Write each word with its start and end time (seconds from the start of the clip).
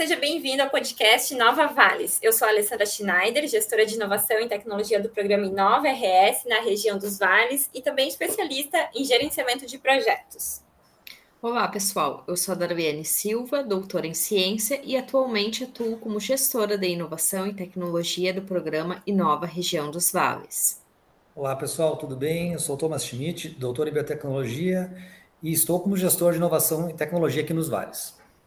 Seja 0.00 0.16
bem-vindo 0.16 0.62
ao 0.62 0.70
podcast 0.70 1.34
Nova 1.34 1.66
Vales. 1.66 2.18
Eu 2.22 2.32
sou 2.32 2.48
a 2.48 2.50
Alessandra 2.50 2.86
Schneider, 2.86 3.46
gestora 3.46 3.84
de 3.84 3.96
inovação 3.96 4.40
e 4.40 4.48
tecnologia 4.48 4.98
do 4.98 5.10
programa 5.10 5.44
Inova 5.44 5.88
RS 5.88 6.46
na 6.46 6.62
região 6.62 6.96
dos 6.98 7.18
Vales 7.18 7.68
e 7.74 7.82
também 7.82 8.08
especialista 8.08 8.88
em 8.94 9.04
gerenciamento 9.04 9.66
de 9.66 9.76
projetos. 9.76 10.62
Olá, 11.42 11.68
pessoal. 11.68 12.24
Eu 12.26 12.34
sou 12.34 12.54
a 12.54 12.56
Darlene 12.56 13.04
Silva, 13.04 13.62
doutora 13.62 14.06
em 14.06 14.14
ciência 14.14 14.80
e 14.82 14.96
atualmente 14.96 15.64
atuo 15.64 15.98
como 15.98 16.18
gestora 16.18 16.78
de 16.78 16.88
inovação 16.88 17.46
e 17.46 17.52
tecnologia 17.52 18.32
do 18.32 18.40
programa 18.40 19.02
Inova 19.06 19.44
Região 19.44 19.90
dos 19.90 20.10
Vales. 20.10 20.82
Olá, 21.36 21.54
pessoal, 21.54 21.98
tudo 21.98 22.16
bem? 22.16 22.54
Eu 22.54 22.58
sou 22.58 22.74
o 22.74 22.78
Thomas 22.78 23.04
Schmidt, 23.04 23.50
doutor 23.50 23.86
em 23.86 23.92
biotecnologia 23.92 24.90
e 25.42 25.52
estou 25.52 25.78
como 25.78 25.94
gestor 25.94 26.30
de 26.32 26.38
inovação 26.38 26.88
e 26.88 26.94
tecnologia 26.94 27.42
aqui 27.42 27.52
nos 27.52 27.68
Vales. 27.68 28.18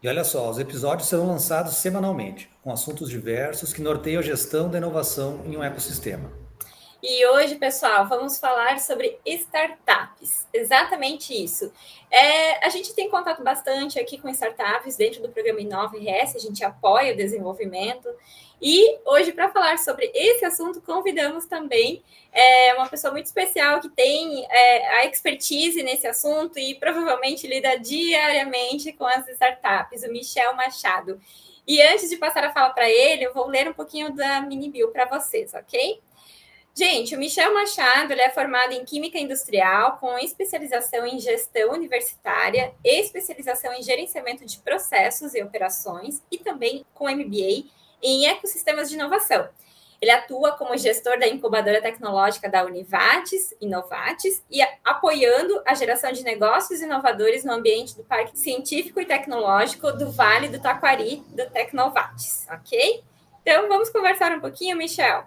E 0.00 0.08
olha 0.08 0.22
só, 0.22 0.48
os 0.48 0.60
episódios 0.60 1.08
serão 1.08 1.26
lançados 1.26 1.74
semanalmente, 1.74 2.48
com 2.62 2.70
assuntos 2.70 3.10
diversos 3.10 3.72
que 3.72 3.82
norteiam 3.82 4.20
a 4.20 4.22
gestão 4.22 4.70
da 4.70 4.78
inovação 4.78 5.40
em 5.44 5.56
um 5.56 5.64
ecossistema. 5.64 6.30
E 7.00 7.24
hoje, 7.26 7.54
pessoal, 7.54 8.08
vamos 8.08 8.40
falar 8.40 8.80
sobre 8.80 9.20
startups. 9.24 10.48
Exatamente 10.52 11.32
isso. 11.32 11.72
É, 12.10 12.66
a 12.66 12.68
gente 12.70 12.92
tem 12.92 13.08
contato 13.08 13.40
bastante 13.40 14.00
aqui 14.00 14.18
com 14.18 14.28
startups 14.28 14.96
dentro 14.96 15.22
do 15.22 15.28
programa 15.28 15.60
Inova 15.60 15.96
RS, 15.96 16.34
a 16.34 16.40
gente 16.40 16.64
apoia 16.64 17.12
o 17.14 17.16
desenvolvimento. 17.16 18.08
E 18.60 18.98
hoje, 19.04 19.30
para 19.30 19.48
falar 19.48 19.78
sobre 19.78 20.10
esse 20.12 20.44
assunto, 20.44 20.80
convidamos 20.80 21.46
também 21.46 22.02
é, 22.32 22.74
uma 22.74 22.88
pessoa 22.88 23.12
muito 23.12 23.26
especial 23.26 23.80
que 23.80 23.88
tem 23.90 24.44
é, 24.50 24.96
a 24.96 25.06
expertise 25.06 25.80
nesse 25.84 26.08
assunto 26.08 26.58
e 26.58 26.74
provavelmente 26.74 27.46
lida 27.46 27.78
diariamente 27.78 28.92
com 28.92 29.06
as 29.06 29.28
startups, 29.28 30.02
o 30.02 30.10
Michel 30.10 30.52
Machado. 30.56 31.20
E 31.64 31.80
antes 31.80 32.10
de 32.10 32.16
passar 32.16 32.42
a 32.42 32.52
fala 32.52 32.70
para 32.70 32.90
ele, 32.90 33.24
eu 33.24 33.32
vou 33.32 33.46
ler 33.46 33.68
um 33.68 33.72
pouquinho 33.74 34.12
da 34.12 34.40
mini 34.40 34.68
bio 34.68 34.90
para 34.90 35.04
vocês, 35.04 35.54
ok? 35.54 36.00
Gente, 36.78 37.16
o 37.16 37.18
Michel 37.18 37.52
Machado 37.52 38.12
ele 38.12 38.20
é 38.20 38.30
formado 38.30 38.72
em 38.72 38.84
Química 38.84 39.18
Industrial, 39.18 39.96
com 39.96 40.16
especialização 40.16 41.04
em 41.04 41.18
Gestão 41.18 41.72
Universitária, 41.72 42.72
especialização 42.84 43.74
em 43.74 43.82
Gerenciamento 43.82 44.46
de 44.46 44.58
Processos 44.58 45.34
e 45.34 45.42
Operações 45.42 46.22
e 46.30 46.38
também 46.38 46.86
com 46.94 47.10
MBA 47.10 47.64
em 48.00 48.26
Ecossistemas 48.26 48.88
de 48.88 48.94
Inovação. 48.94 49.48
Ele 50.00 50.12
atua 50.12 50.52
como 50.52 50.78
gestor 50.78 51.18
da 51.18 51.26
incubadora 51.26 51.82
tecnológica 51.82 52.48
da 52.48 52.64
Univates, 52.64 53.52
Inovates, 53.60 54.40
e 54.48 54.62
apoiando 54.84 55.60
a 55.66 55.74
geração 55.74 56.12
de 56.12 56.22
negócios 56.22 56.80
inovadores 56.80 57.44
no 57.44 57.54
ambiente 57.54 57.96
do 57.96 58.04
Parque 58.04 58.38
Científico 58.38 59.00
e 59.00 59.04
Tecnológico 59.04 59.90
do 59.90 60.12
Vale 60.12 60.48
do 60.48 60.60
Taquari, 60.60 61.24
do 61.30 61.44
Tecnovates, 61.50 62.46
ok? 62.48 63.02
Então, 63.42 63.66
vamos 63.66 63.90
conversar 63.90 64.30
um 64.30 64.38
pouquinho, 64.38 64.76
Michel? 64.76 65.24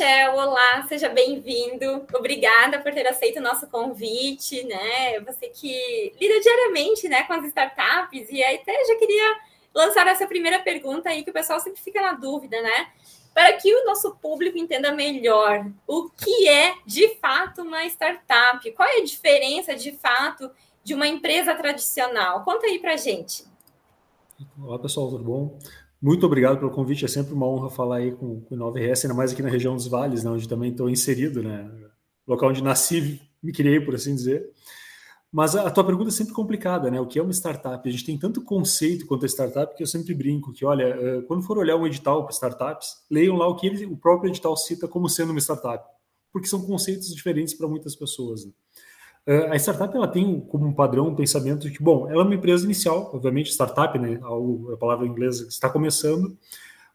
Michel, 0.00 0.34
olá, 0.34 0.82
seja 0.88 1.10
bem-vindo. 1.10 2.06
Obrigada 2.14 2.78
por 2.80 2.90
ter 2.90 3.06
aceito 3.06 3.38
o 3.38 3.42
nosso 3.42 3.66
convite, 3.66 4.64
né? 4.64 5.20
Você 5.20 5.48
que 5.48 6.14
lida 6.18 6.40
diariamente, 6.40 7.06
né, 7.06 7.24
com 7.24 7.34
as 7.34 7.44
startups 7.44 8.30
e 8.30 8.42
aí 8.42 8.56
até 8.56 8.82
já 8.86 8.96
queria 8.96 9.40
lançar 9.74 10.06
essa 10.06 10.26
primeira 10.26 10.58
pergunta 10.60 11.10
aí 11.10 11.22
que 11.22 11.28
o 11.28 11.34
pessoal 11.34 11.60
sempre 11.60 11.82
fica 11.82 12.00
na 12.00 12.14
dúvida, 12.14 12.62
né? 12.62 12.88
Para 13.34 13.52
que 13.52 13.74
o 13.74 13.84
nosso 13.84 14.16
público 14.16 14.56
entenda 14.56 14.90
melhor 14.90 15.70
o 15.86 16.08
que 16.08 16.48
é 16.48 16.76
de 16.86 17.16
fato 17.16 17.60
uma 17.60 17.84
startup, 17.84 18.70
qual 18.72 18.88
é 18.88 19.00
a 19.00 19.04
diferença 19.04 19.76
de 19.76 19.92
fato 19.92 20.50
de 20.82 20.94
uma 20.94 21.06
empresa 21.06 21.54
tradicional? 21.54 22.42
Conta 22.42 22.64
aí 22.64 22.78
para 22.78 22.96
gente. 22.96 23.44
Olá 24.58 24.78
pessoal, 24.78 25.10
tudo 25.10 25.24
bom? 25.24 25.58
Muito 26.00 26.24
obrigado 26.24 26.58
pelo 26.58 26.70
convite, 26.70 27.04
é 27.04 27.08
sempre 27.08 27.34
uma 27.34 27.46
honra 27.46 27.68
falar 27.68 27.96
aí 27.96 28.12
com, 28.12 28.42
o 28.50 28.56
9RS, 28.56 29.04
ainda 29.04 29.14
mais 29.14 29.32
aqui 29.32 29.42
na 29.42 29.50
região 29.50 29.76
dos 29.76 29.86
Vales, 29.86 30.24
né, 30.24 30.30
onde 30.30 30.48
também 30.48 30.70
estou 30.70 30.88
inserido, 30.88 31.42
né, 31.42 31.70
local 32.26 32.48
onde 32.48 32.62
nasci, 32.62 33.20
me 33.42 33.52
criei, 33.52 33.80
por 33.80 33.94
assim 33.94 34.14
dizer. 34.14 34.50
Mas 35.32 35.54
a, 35.54 35.66
a, 35.66 35.70
tua 35.70 35.84
pergunta 35.84 36.08
é 36.08 36.12
sempre 36.12 36.34
complicada, 36.34 36.90
né? 36.90 37.00
O 37.00 37.06
que 37.06 37.18
é 37.18 37.22
uma 37.22 37.32
startup? 37.32 37.88
A 37.88 37.92
gente 37.92 38.04
tem 38.04 38.18
tanto 38.18 38.42
conceito 38.42 39.06
quanto 39.06 39.24
a 39.24 39.28
startup 39.28 39.76
que 39.76 39.82
eu 39.82 39.86
sempre 39.86 40.12
brinco 40.12 40.52
que, 40.52 40.64
olha, 40.64 40.82
eh, 40.82 41.22
quando 41.22 41.42
for 41.44 41.56
olhar 41.56 41.76
um 41.76 41.86
edital 41.86 42.24
para 42.24 42.32
startups, 42.32 43.04
leiam 43.08 43.36
lá 43.36 43.46
o 43.46 43.54
que 43.54 43.66
ele, 43.66 43.86
o 43.86 43.96
próprio 43.96 44.28
edital 44.28 44.56
cita 44.56 44.88
como 44.88 45.08
sendo 45.08 45.30
uma 45.30 45.38
startup, 45.38 45.84
porque 46.32 46.48
são 46.48 46.60
conceitos 46.62 47.14
diferentes 47.14 47.54
para 47.54 47.68
muitas 47.68 47.94
pessoas. 47.94 48.44
Né? 48.44 48.50
A 49.52 49.56
startup 49.56 49.94
ela 49.94 50.08
tem 50.08 50.40
como 50.40 50.66
um 50.66 50.72
padrão 50.72 51.06
um 51.06 51.14
pensamento 51.14 51.68
de 51.68 51.76
que, 51.76 51.80
bom, 51.80 52.10
ela 52.10 52.22
é 52.22 52.24
uma 52.24 52.34
empresa 52.34 52.64
inicial, 52.64 53.12
obviamente, 53.14 53.52
startup, 53.52 53.96
né, 53.96 54.18
a 54.72 54.76
palavra 54.76 55.06
inglesa 55.06 55.46
está 55.46 55.70
começando, 55.70 56.36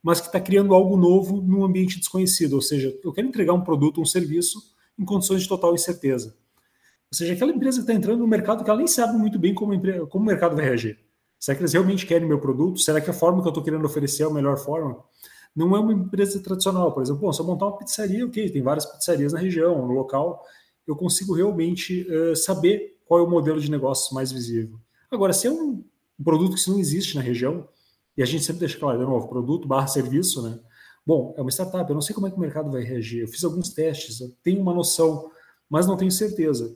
mas 0.03 0.19
que 0.19 0.27
está 0.27 0.39
criando 0.41 0.73
algo 0.73 0.97
novo 0.97 1.41
num 1.41 1.63
ambiente 1.63 1.97
desconhecido. 1.97 2.53
Ou 2.53 2.61
seja, 2.61 2.93
eu 3.03 3.13
quero 3.13 3.27
entregar 3.27 3.53
um 3.53 3.61
produto, 3.61 4.01
um 4.01 4.05
serviço 4.05 4.59
em 4.99 5.05
condições 5.05 5.43
de 5.43 5.47
total 5.47 5.73
incerteza. 5.73 6.35
Ou 7.09 7.17
seja, 7.17 7.33
aquela 7.33 7.51
empresa 7.53 7.79
está 7.79 7.93
entrando 7.93 8.19
no 8.19 8.27
mercado 8.27 8.65
que 8.65 8.69
ela 8.69 8.79
nem 8.79 8.87
sabe 8.87 9.17
muito 9.17 9.39
bem 9.39 9.53
como, 9.53 9.71
como 10.09 10.23
o 10.23 10.27
mercado 10.27 10.57
vai 10.57 10.65
reagir. 10.65 10.99
Será 11.39 11.55
que 11.55 11.61
eles 11.61 11.71
realmente 11.71 12.05
querem 12.05 12.27
meu 12.27 12.39
produto? 12.39 12.79
Será 12.79 12.99
que 12.99 13.09
a 13.09 13.13
forma 13.13 13.41
que 13.41 13.47
eu 13.47 13.51
estou 13.51 13.63
querendo 13.63 13.85
oferecer 13.85 14.23
é 14.23 14.25
a 14.25 14.29
melhor 14.29 14.57
forma? 14.57 14.97
Não 15.55 15.73
é 15.73 15.79
uma 15.79 15.93
empresa 15.93 16.41
tradicional, 16.41 16.91
por 16.91 17.01
exemplo, 17.01 17.21
bom, 17.21 17.31
se 17.31 17.39
eu 17.39 17.45
montar 17.45 17.67
uma 17.67 17.77
pizzaria, 17.77 18.25
ok, 18.25 18.49
tem 18.49 18.61
várias 18.61 18.85
pizzarias 18.85 19.31
na 19.31 19.39
região, 19.39 19.87
no 19.87 19.93
local, 19.93 20.43
eu 20.87 20.95
consigo 20.95 21.33
realmente 21.33 22.07
uh, 22.09 22.35
saber 22.35 22.97
qual 23.05 23.19
é 23.19 23.23
o 23.23 23.29
modelo 23.29 23.59
de 23.59 23.69
negócio 23.69 24.13
mais 24.13 24.31
visível. 24.31 24.79
Agora, 25.09 25.33
se 25.33 25.47
é 25.47 25.51
um, 25.51 25.83
produto 26.23 26.55
que 26.55 26.69
não 26.69 26.79
existe 26.79 27.15
na 27.15 27.21
região, 27.21 27.67
e 28.17 28.23
a 28.23 28.25
gente 28.25 28.43
sempre 28.43 28.61
deixa 28.61 28.77
claro, 28.77 28.97
de 28.97 29.05
novo, 29.05 29.27
produto 29.27 29.67
barra 29.67 29.87
serviço, 29.87 30.41
né? 30.41 30.59
Bom, 31.05 31.33
é 31.37 31.41
uma 31.41 31.51
startup, 31.51 31.87
eu 31.87 31.93
não 31.93 32.01
sei 32.01 32.15
como 32.15 32.27
é 32.27 32.31
que 32.31 32.37
o 32.37 32.39
mercado 32.39 32.71
vai 32.71 32.81
reagir. 32.81 33.21
Eu 33.21 33.27
fiz 33.27 33.43
alguns 33.43 33.69
testes, 33.69 34.21
eu 34.21 34.33
tenho 34.41 34.61
uma 34.61 34.73
noção, 34.73 35.29
mas 35.69 35.85
não 35.85 35.97
tenho 35.97 36.11
certeza. 36.11 36.75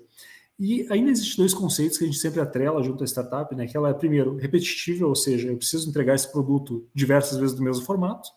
E 0.60 0.86
ainda 0.90 1.10
existem 1.10 1.38
dois 1.38 1.54
conceitos 1.54 1.98
que 1.98 2.04
a 2.04 2.08
gente 2.08 2.20
sempre 2.20 2.42
atrela 2.42 2.84
junto 2.84 3.04
à 3.04 3.08
startup, 3.08 3.56
né? 3.56 3.66
Que 3.66 3.78
ela 3.78 3.90
é, 3.90 3.94
primeiro, 3.94 4.36
repetitiva, 4.36 5.08
ou 5.08 5.16
seja, 5.16 5.48
eu 5.48 5.58
preciso 5.58 5.90
entregar 5.90 6.16
esse 6.16 6.30
produto 6.30 6.86
diversas 6.94 7.40
vezes 7.40 7.56
do 7.56 7.64
mesmo 7.64 7.86
formato, 7.86 8.30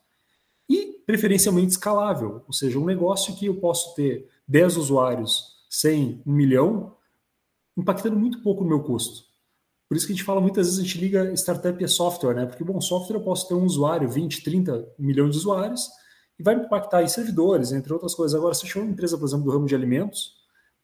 e 0.69 1.03
preferencialmente 1.05 1.73
escalável, 1.73 2.43
ou 2.47 2.53
seja, 2.53 2.79
um 2.79 2.85
negócio 2.85 3.35
que 3.35 3.47
eu 3.47 3.57
posso 3.57 3.95
ter 3.95 4.29
10 4.47 4.77
usuários 4.77 5.52
100, 5.73 6.23
1 6.27 6.31
milhão, 6.31 6.95
impactando 7.75 8.15
muito 8.15 8.43
pouco 8.43 8.63
o 8.63 8.67
meu 8.67 8.83
custo. 8.83 9.25
Por 9.89 9.97
isso 9.97 10.07
que 10.07 10.13
a 10.13 10.17
gente 10.17 10.25
fala 10.25 10.41
muitas 10.41 10.67
vezes, 10.67 10.79
a 10.79 10.83
gente 10.83 10.99
liga 10.99 11.33
startup 11.33 11.83
a 11.83 11.89
software, 11.89 12.35
né? 12.35 12.47
Porque, 12.47 12.63
bom, 12.63 12.79
software 12.79 13.17
eu 13.17 13.23
posso 13.23 13.49
ter 13.49 13.55
um 13.55 13.65
usuário, 13.65 14.09
20, 14.09 14.43
30 14.43 14.87
milhões 14.99 15.33
de 15.33 15.39
usuários, 15.39 15.89
e 16.39 16.43
vai 16.43 16.57
impactar 16.57 17.03
em 17.03 17.09
servidores, 17.09 17.73
entre 17.73 17.91
outras 17.91 18.15
coisas. 18.15 18.39
Agora, 18.39 18.53
se 18.53 18.65
eu 18.65 18.69
tiver 18.69 18.81
uma 18.83 18.93
empresa, 18.93 19.17
por 19.17 19.25
exemplo, 19.25 19.47
do 19.47 19.51
ramo 19.51 19.67
de 19.67 19.75
alimentos, 19.75 20.35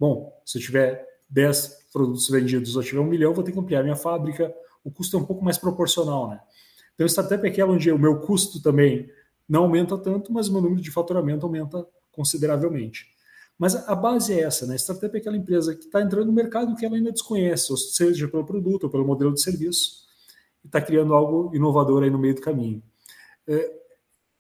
bom, 0.01 0.33
se 0.45 0.57
eu 0.57 0.63
tiver 0.63 1.07
10 1.29 1.89
produtos 1.93 2.29
vendidos 2.31 2.75
ou 2.75 2.83
tiver 2.83 3.01
um 3.01 3.07
milhão, 3.07 3.35
vou 3.35 3.45
ter 3.45 3.53
que 3.53 3.59
ampliar 3.59 3.83
minha 3.83 3.97
fábrica, 3.97 4.55
o 4.83 4.91
custo 4.91 5.19
é 5.19 5.21
um 5.21 5.25
pouco 5.25 5.45
mais 5.45 5.59
proporcional, 5.59 6.31
né? 6.31 6.41
Então, 6.95 7.07
startup 7.07 7.47
é 7.47 7.51
aquela 7.51 7.73
onde 7.73 7.93
o 7.93 7.99
meu 7.99 8.21
custo 8.21 8.63
também 8.63 9.11
não 9.47 9.65
aumenta 9.65 9.99
tanto, 9.99 10.33
mas 10.33 10.49
o 10.49 10.53
meu 10.53 10.63
número 10.63 10.81
de 10.81 10.91
faturamento 10.91 11.45
aumenta 11.45 11.87
consideravelmente. 12.11 13.18
Mas 13.59 13.75
a 13.75 13.95
base 13.95 14.33
é 14.33 14.43
essa, 14.43 14.67
né? 14.67 14.77
Startup 14.77 15.15
é 15.15 15.19
aquela 15.19 15.37
empresa 15.37 15.75
que 15.75 15.87
está 15.87 16.01
entrando 16.01 16.27
no 16.27 16.33
mercado 16.33 16.77
que 16.77 16.87
ela 16.87 16.95
ainda 16.95 17.11
desconhece, 17.11 17.73
ou 17.73 17.77
seja 17.77 18.29
pelo 18.29 18.45
produto 18.45 18.85
ou 18.85 18.91
pelo 18.91 19.05
modelo 19.05 19.35
de 19.35 19.43
serviço, 19.43 20.07
e 20.65 20.69
está 20.69 20.81
criando 20.81 21.13
algo 21.13 21.55
inovador 21.55 22.05
aí 22.05 22.11
no 22.11 22.19
meio 22.19 22.37
do 22.37 22.41
caminho. 22.41 22.81
É, 23.47 23.79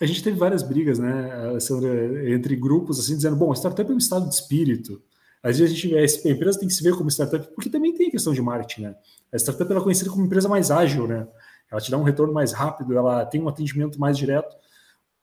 a 0.01 0.07
gente 0.07 0.23
teve 0.23 0.39
várias 0.39 0.63
brigas, 0.63 1.01
né, 1.01 1.33
Alessandra, 1.49 2.33
entre 2.33 2.55
grupos, 2.55 3.01
assim, 3.01 3.17
dizendo, 3.17 3.35
bom, 3.35 3.53
startup 3.53 3.91
é 3.91 3.95
um 3.95 3.99
estado 3.99 4.29
de 4.29 4.35
espírito. 4.35 5.03
Às 5.43 5.59
vezes 5.59 5.77
a 5.77 5.81
gente 5.81 6.29
a 6.29 6.31
empresa 6.31 6.59
tem 6.59 6.69
que 6.69 6.75
se 6.75 6.83
ver 6.83 6.95
como 6.95 7.11
startup, 7.11 7.53
porque 7.55 7.69
também 7.69 7.93
tem 7.95 8.09
a 8.09 8.11
questão 8.11 8.33
de 8.33 8.41
marketing, 8.41 8.83
né? 8.83 8.97
A 9.33 9.37
startup 9.37 9.73
é 9.73 9.81
conhecida 9.81 10.11
como 10.11 10.25
empresa 10.25 10.49
mais 10.49 10.71
ágil, 10.71 11.09
né? 11.09 11.27
Ela 11.71 11.81
te 11.81 11.91
dá 11.91 11.99
um 11.99 12.03
retorno 12.03 12.33
mais 12.33 12.53
rápido, 12.53 12.97
ela 12.97 13.27
tem 13.27 13.43
um 13.43 13.49
atendimento 13.49 14.01
mais 14.01 14.17
direto. 14.17 14.57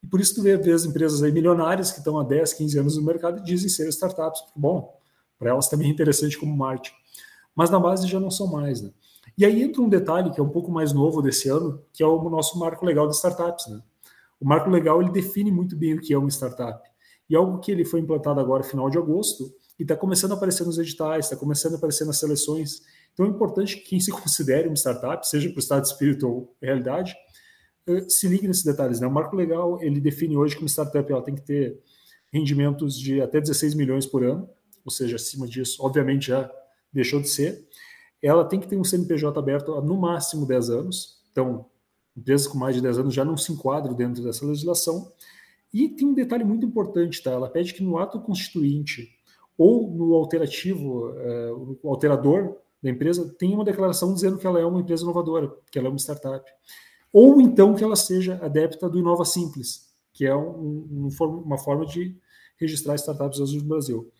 E 0.05 0.07
por 0.07 0.21
isso 0.21 0.35
tu 0.35 0.43
vê, 0.43 0.55
vê 0.55 0.71
as 0.71 0.85
empresas 0.85 1.23
aí 1.23 1.31
milionárias 1.31 1.91
que 1.91 1.97
estão 1.97 2.19
há 2.19 2.23
10, 2.23 2.53
15 2.53 2.77
anos 2.77 2.95
no 2.95 3.03
mercado 3.03 3.39
e 3.39 3.43
dizem 3.43 3.67
ser 3.67 3.87
startups. 3.89 4.39
Bom, 4.55 4.95
para 5.39 5.49
elas 5.49 5.67
também 5.67 5.87
é 5.87 5.91
interessante 5.91 6.37
como 6.37 6.55
marketing. 6.55 6.95
Mas 7.55 7.71
na 7.71 7.79
base 7.79 8.05
já 8.05 8.19
não 8.19 8.29
são 8.29 8.45
mais, 8.45 8.83
né? 8.83 8.91
E 9.35 9.43
aí 9.43 9.63
entra 9.63 9.81
um 9.81 9.89
detalhe 9.89 10.29
que 10.29 10.39
é 10.39 10.43
um 10.43 10.49
pouco 10.49 10.71
mais 10.71 10.93
novo 10.93 11.23
desse 11.23 11.49
ano, 11.49 11.81
que 11.91 12.03
é 12.03 12.05
o 12.05 12.29
nosso 12.29 12.59
marco 12.59 12.85
legal 12.85 13.07
de 13.07 13.15
startups, 13.15 13.65
né? 13.67 13.81
O 14.39 14.45
marco 14.45 14.69
legal 14.69 15.01
ele 15.01 15.09
define 15.09 15.51
muito 15.51 15.75
bem 15.75 15.95
o 15.95 15.99
que 15.99 16.13
é 16.13 16.17
uma 16.19 16.29
startup. 16.29 16.87
E 17.27 17.35
algo 17.35 17.57
que 17.57 17.71
ele 17.71 17.83
foi 17.83 17.99
implantado 17.99 18.39
agora 18.39 18.61
final 18.61 18.91
de 18.91 18.99
agosto 18.99 19.51
e 19.79 19.81
está 19.81 19.95
começando 19.95 20.33
a 20.33 20.35
aparecer 20.35 20.67
nos 20.67 20.77
editais, 20.77 21.25
está 21.25 21.35
começando 21.35 21.73
a 21.73 21.77
aparecer 21.77 22.05
nas 22.05 22.17
seleções. 22.17 22.83
Então 23.11 23.25
é 23.25 23.29
importante 23.29 23.77
que 23.77 23.89
quem 23.89 23.99
se 23.99 24.11
considere 24.13 24.67
uma 24.67 24.75
startup, 24.75 25.27
seja 25.27 25.49
por 25.49 25.57
estado 25.57 25.81
de 25.81 25.87
espírito 25.87 26.29
ou 26.29 26.55
realidade, 26.61 27.15
se 28.07 28.27
ligue 28.27 28.47
nesses 28.47 28.63
detalhes. 28.63 28.99
Né? 28.99 29.07
O 29.07 29.11
marco 29.11 29.35
legal 29.35 29.81
ele 29.81 29.99
define 29.99 30.35
hoje 30.35 30.55
que 30.55 30.61
uma 30.61 30.67
startup 30.67 31.11
ela 31.11 31.21
tem 31.21 31.35
que 31.35 31.41
ter 31.41 31.79
rendimentos 32.31 32.99
de 32.99 33.21
até 33.21 33.39
16 33.39 33.75
milhões 33.75 34.05
por 34.05 34.23
ano, 34.23 34.49
ou 34.83 34.91
seja, 34.91 35.15
acima 35.15 35.47
disso, 35.47 35.83
obviamente 35.83 36.27
já 36.27 36.51
deixou 36.91 37.21
de 37.21 37.29
ser. 37.29 37.67
Ela 38.21 38.45
tem 38.45 38.59
que 38.59 38.67
ter 38.67 38.77
um 38.77 38.83
CNPJ 38.83 39.37
aberto 39.37 39.73
há 39.73 39.81
no 39.81 39.97
máximo 39.97 40.45
10 40.45 40.69
anos. 40.69 41.21
Então, 41.31 41.65
empresas 42.15 42.47
com 42.47 42.57
mais 42.57 42.75
de 42.75 42.81
10 42.81 42.99
anos 42.99 43.13
já 43.13 43.23
não 43.23 43.37
se 43.37 43.51
enquadram 43.51 43.93
dentro 43.93 44.23
dessa 44.23 44.45
legislação. 44.45 45.11
E 45.73 45.89
tem 45.89 46.07
um 46.07 46.13
detalhe 46.13 46.43
muito 46.43 46.65
importante, 46.65 47.21
tá? 47.21 47.31
Ela 47.31 47.49
pede 47.49 47.73
que 47.73 47.83
no 47.83 47.97
ato 47.97 48.19
constituinte 48.21 49.09
ou 49.57 49.89
no 49.91 50.13
alterativo, 50.13 51.09
é, 51.17 51.51
o 51.53 51.89
alterador 51.89 52.57
da 52.81 52.89
empresa, 52.89 53.33
tenha 53.37 53.55
uma 53.55 53.65
declaração 53.65 54.13
dizendo 54.13 54.37
que 54.37 54.45
ela 54.45 54.59
é 54.59 54.65
uma 54.65 54.79
empresa 54.79 55.03
inovadora, 55.03 55.51
que 55.71 55.79
ela 55.79 55.87
é 55.87 55.89
uma 55.89 55.97
startup. 55.97 56.45
Ou 57.15 57.39
então 57.39 57.73
que 57.73 57.81
ela 57.81 57.95
seja 57.95 58.37
adepta 58.43 58.89
do 58.89 58.99
Inova 58.99 59.23
Simples, 59.23 59.87
que 60.11 60.25
é 60.25 60.35
um, 60.35 61.09
um, 61.09 61.09
uma 61.45 61.57
forma 61.57 61.85
de 61.85 62.13
registrar 62.59 62.95
startups 62.95 63.39
no 63.53 63.63
Brasil. 63.63 64.11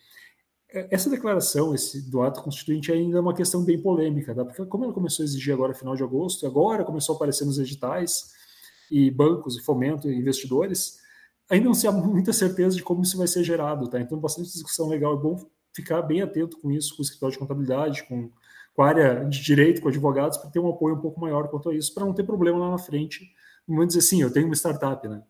É, 0.70 0.88
essa 0.96 1.10
declaração 1.10 1.76
esse, 1.76 2.10
do 2.10 2.22
ato 2.22 2.42
constituinte 2.42 2.94
ainda 2.94 3.18
é 3.18 3.20
uma 3.20 3.36
questão 3.36 3.66
bem 3.66 3.82
polêmica, 3.82 4.34
tá? 4.34 4.46
porque 4.46 4.66
como 4.68 4.86
ela 4.86 4.94
começou 4.94 5.24
a 5.24 5.26
exigir 5.26 5.54
agora 5.54 5.74
final 5.74 5.94
de 5.94 6.04
agosto, 6.04 6.48
agora 6.48 6.86
começou 6.86 7.12
a 7.12 7.16
aparecer 7.18 7.44
nos 7.44 7.60
editais, 7.60 8.34
e 8.90 9.12
bancos, 9.12 9.58
e 9.58 9.62
fomento, 9.62 10.10
e 10.10 10.16
investidores, 10.16 10.98
ainda 11.50 11.66
não 11.66 11.74
se 11.74 11.88
há 11.88 11.92
muita 11.92 12.32
certeza 12.32 12.78
de 12.78 12.84
como 12.84 13.02
isso 13.02 13.18
vai 13.18 13.28
ser 13.28 13.44
gerado, 13.44 13.90
tá? 13.90 14.00
Então, 14.00 14.18
bastante 14.18 14.54
discussão 14.54 14.88
legal, 14.88 15.18
é 15.18 15.22
bom 15.22 15.46
ficar 15.74 16.02
bem 16.02 16.22
atento 16.22 16.58
com 16.62 16.72
isso, 16.72 16.96
com 16.96 17.02
o 17.02 17.04
escritório 17.04 17.34
de 17.34 17.40
contabilidade, 17.40 18.04
com, 18.04 18.32
com 18.76 18.84
a 18.84 18.88
área 18.88 19.26
de 19.26 19.42
direito, 19.42 19.82
com 19.82 19.88
advogados, 19.88 20.38
para 20.38 20.50
ter 20.50 20.60
um 20.60 20.70
apoio 20.70 20.96
um 20.96 21.00
pouco 21.00 21.20
maior 21.20 21.48
quanto 21.48 21.70
a 21.70 21.76
isso, 21.76 21.94
para 21.94 22.06
não 22.06 22.14
ter 22.14 22.24
problema 22.24 22.60
lá 22.60 22.72
na 22.72 22.78
frente, 22.78 23.32
não 23.66 23.78
vou 23.78 23.86
dizer 23.86 24.00
assim, 24.00 24.22
eu 24.22 24.32
tenho 24.32 24.46
uma 24.46 24.56
startup, 24.56 25.08
né? 25.08 25.24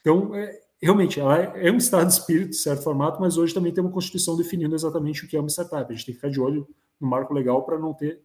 Então, 0.00 0.34
é, 0.34 0.58
realmente, 0.80 1.20
ela 1.20 1.38
é 1.38 1.70
um 1.70 1.76
estado 1.76 2.08
de 2.08 2.14
espírito, 2.14 2.50
de 2.50 2.56
certo 2.56 2.82
formato, 2.82 3.20
mas 3.20 3.36
hoje 3.36 3.52
também 3.52 3.72
tem 3.72 3.84
uma 3.84 3.92
constituição 3.92 4.36
definindo 4.36 4.74
exatamente 4.74 5.24
o 5.24 5.28
que 5.28 5.36
é 5.36 5.40
uma 5.40 5.50
startup. 5.50 5.84
A 5.92 5.94
gente 5.94 6.06
tem 6.06 6.14
que 6.14 6.20
ficar 6.20 6.30
de 6.30 6.40
olho 6.40 6.66
no 6.98 7.06
marco 7.06 7.34
legal 7.34 7.62
para 7.62 7.78
não 7.78 7.92
ter, 7.92 8.20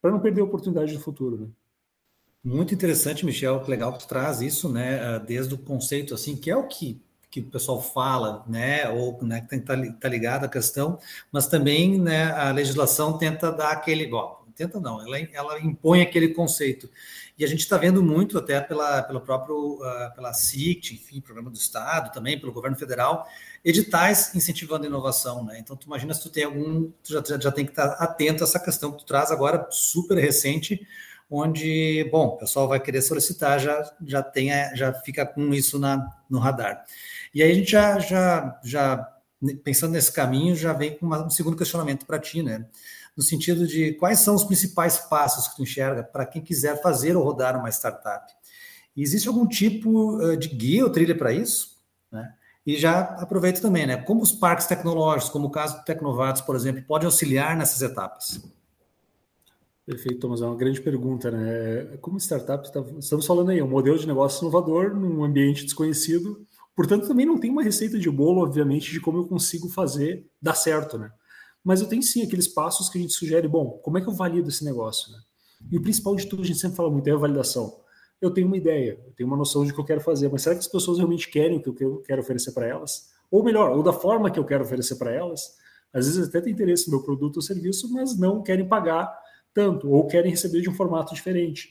para 0.00 0.10
não 0.10 0.20
perder 0.20 0.40
a 0.40 0.44
oportunidade 0.44 0.94
do 0.94 1.00
futuro, 1.00 1.36
né? 1.36 1.48
Muito 2.42 2.74
interessante, 2.74 3.24
Michel, 3.24 3.62
legal 3.68 3.92
que 3.92 4.00
tu 4.00 4.08
traz 4.08 4.40
isso, 4.40 4.68
né, 4.68 5.00
ah, 5.00 5.18
desde 5.18 5.54
o 5.54 5.58
conceito, 5.58 6.12
assim, 6.12 6.34
que 6.34 6.50
é 6.50 6.56
o 6.56 6.66
que, 6.66 7.00
que 7.32 7.40
o 7.40 7.44
pessoal 7.44 7.80
fala, 7.80 8.44
né, 8.46 8.90
ou 8.90 9.18
né, 9.22 9.40
que 9.40 9.48
tem 9.48 9.58
que 9.58 9.64
estar 9.64 9.74
tá, 9.74 9.98
tá 10.02 10.08
ligado 10.08 10.44
à 10.44 10.48
questão, 10.48 10.98
mas 11.32 11.46
também, 11.46 11.98
né, 11.98 12.30
a 12.30 12.50
legislação 12.50 13.16
tenta 13.16 13.50
dar 13.50 13.70
aquele, 13.70 14.06
bom, 14.06 14.44
tenta 14.54 14.78
não, 14.78 15.00
ela, 15.00 15.18
ela 15.32 15.58
impõe 15.58 16.02
aquele 16.02 16.28
conceito. 16.28 16.90
E 17.38 17.42
a 17.42 17.48
gente 17.48 17.60
está 17.60 17.78
vendo 17.78 18.02
muito 18.02 18.36
até 18.36 18.60
pela, 18.60 19.02
pela 19.02 19.18
própria, 19.18 19.54
uh, 19.54 20.14
pela 20.14 20.34
CICT, 20.34 20.94
enfim, 20.94 21.22
Programa 21.22 21.50
do 21.50 21.56
Estado, 21.56 22.12
também 22.12 22.38
pelo 22.38 22.52
governo 22.52 22.76
federal, 22.76 23.26
editais 23.64 24.34
incentivando 24.34 24.84
a 24.84 24.88
inovação, 24.88 25.42
né? 25.42 25.58
Então, 25.58 25.74
tu 25.74 25.86
imagina 25.86 26.12
se 26.12 26.22
tu 26.22 26.28
tem 26.28 26.44
algum, 26.44 26.90
tu 27.02 27.14
já, 27.14 27.38
já 27.38 27.50
tem 27.50 27.64
que 27.64 27.72
estar 27.72 27.88
tá 27.88 28.04
atento 28.04 28.44
a 28.44 28.46
essa 28.46 28.60
questão 28.60 28.92
que 28.92 28.98
tu 28.98 29.06
traz 29.06 29.30
agora, 29.30 29.66
super 29.70 30.18
recente, 30.18 30.86
onde, 31.32 32.06
bom, 32.10 32.26
o 32.26 32.36
pessoal 32.36 32.68
vai 32.68 32.78
querer 32.78 33.00
solicitar, 33.00 33.58
já, 33.58 33.90
já, 34.06 34.22
tem, 34.22 34.50
já 34.74 34.92
fica 34.92 35.24
com 35.24 35.54
isso 35.54 35.78
na, 35.78 36.06
no 36.28 36.38
radar. 36.38 36.84
E 37.34 37.42
aí 37.42 37.50
a 37.50 37.54
gente 37.54 37.70
já, 37.70 37.98
já, 37.98 38.60
já, 38.62 39.08
pensando 39.64 39.92
nesse 39.92 40.12
caminho, 40.12 40.54
já 40.54 40.74
vem 40.74 40.98
com 40.98 41.06
um 41.06 41.30
segundo 41.30 41.56
questionamento 41.56 42.04
para 42.04 42.18
ti, 42.18 42.42
né? 42.42 42.66
No 43.16 43.22
sentido 43.22 43.66
de 43.66 43.92
quais 43.94 44.20
são 44.20 44.34
os 44.34 44.44
principais 44.44 44.98
passos 44.98 45.48
que 45.48 45.56
tu 45.56 45.62
enxerga 45.62 46.02
para 46.02 46.26
quem 46.26 46.42
quiser 46.42 46.80
fazer 46.82 47.16
ou 47.16 47.24
rodar 47.24 47.58
uma 47.58 47.70
startup? 47.70 48.30
E 48.94 49.02
existe 49.02 49.28
algum 49.28 49.46
tipo 49.46 50.18
de 50.36 50.48
guia 50.48 50.84
ou 50.84 50.90
trilha 50.90 51.16
para 51.16 51.32
isso? 51.32 51.78
Né? 52.10 52.30
E 52.66 52.76
já 52.76 53.00
aproveito 53.00 53.60
também, 53.60 53.86
né? 53.86 53.96
Como 53.96 54.22
os 54.22 54.32
parques 54.32 54.66
tecnológicos, 54.66 55.30
como 55.30 55.48
o 55.48 55.50
caso 55.50 55.78
do 55.78 55.84
Tecnovatos, 55.84 56.42
por 56.42 56.54
exemplo, 56.54 56.82
podem 56.82 57.06
auxiliar 57.06 57.56
nessas 57.56 57.82
etapas? 57.82 58.40
Perfeito, 59.84 60.20
Thomas. 60.20 60.40
É 60.40 60.46
uma 60.46 60.56
grande 60.56 60.80
pergunta, 60.80 61.30
né? 61.30 61.96
Como 62.00 62.18
startup, 62.18 62.72
tá, 62.72 62.84
estamos 62.98 63.26
falando 63.26 63.50
aí, 63.50 63.60
um 63.60 63.68
modelo 63.68 63.98
de 63.98 64.06
negócio 64.06 64.42
inovador 64.42 64.94
num 64.94 65.24
ambiente 65.24 65.64
desconhecido. 65.64 66.46
Portanto, 66.74 67.06
também 67.06 67.26
não 67.26 67.38
tem 67.38 67.50
uma 67.50 67.62
receita 67.62 67.98
de 67.98 68.10
bolo, 68.10 68.42
obviamente, 68.42 68.92
de 68.92 69.00
como 69.00 69.18
eu 69.18 69.26
consigo 69.26 69.68
fazer 69.68 70.26
dar 70.40 70.54
certo, 70.54 70.98
né? 70.98 71.10
Mas 71.64 71.80
eu 71.80 71.88
tenho 71.88 72.02
sim 72.02 72.22
aqueles 72.22 72.48
passos 72.48 72.88
que 72.88 72.98
a 72.98 73.00
gente 73.00 73.12
sugere, 73.12 73.46
bom, 73.46 73.80
como 73.82 73.98
é 73.98 74.00
que 74.00 74.08
eu 74.08 74.12
valido 74.12 74.48
esse 74.48 74.64
negócio, 74.64 75.12
né? 75.12 75.18
E 75.70 75.76
o 75.78 75.82
principal 75.82 76.16
de 76.16 76.26
tudo, 76.26 76.42
a 76.42 76.46
gente 76.46 76.58
sempre 76.58 76.76
fala 76.76 76.90
muito, 76.90 77.06
é 77.08 77.12
a 77.12 77.16
validação. 77.16 77.80
Eu 78.20 78.30
tenho 78.30 78.46
uma 78.46 78.56
ideia, 78.56 79.00
eu 79.04 79.12
tenho 79.12 79.28
uma 79.28 79.36
noção 79.36 79.64
de 79.64 79.72
que 79.72 79.80
eu 79.80 79.84
quero 79.84 80.00
fazer, 80.00 80.28
mas 80.30 80.42
será 80.42 80.54
que 80.54 80.60
as 80.60 80.68
pessoas 80.68 80.98
realmente 80.98 81.28
querem 81.28 81.58
o 81.58 81.74
que 81.74 81.84
eu 81.84 82.02
quero 82.02 82.20
oferecer 82.22 82.52
para 82.52 82.66
elas? 82.66 83.10
Ou 83.30 83.42
melhor, 83.42 83.76
ou 83.76 83.82
da 83.82 83.92
forma 83.92 84.30
que 84.30 84.38
eu 84.38 84.44
quero 84.44 84.62
oferecer 84.64 84.96
para 84.96 85.12
elas? 85.12 85.56
Às 85.92 86.06
vezes 86.06 86.28
até 86.28 86.40
tem 86.40 86.52
interesse 86.52 86.86
no 86.86 86.96
meu 86.96 87.04
produto 87.04 87.36
ou 87.36 87.42
serviço, 87.42 87.92
mas 87.92 88.16
não 88.18 88.42
querem 88.42 88.66
pagar 88.66 89.12
tanto, 89.54 89.90
ou 89.90 90.06
querem 90.06 90.30
receber 90.30 90.60
de 90.60 90.70
um 90.70 90.74
formato 90.74 91.14
diferente. 91.14 91.70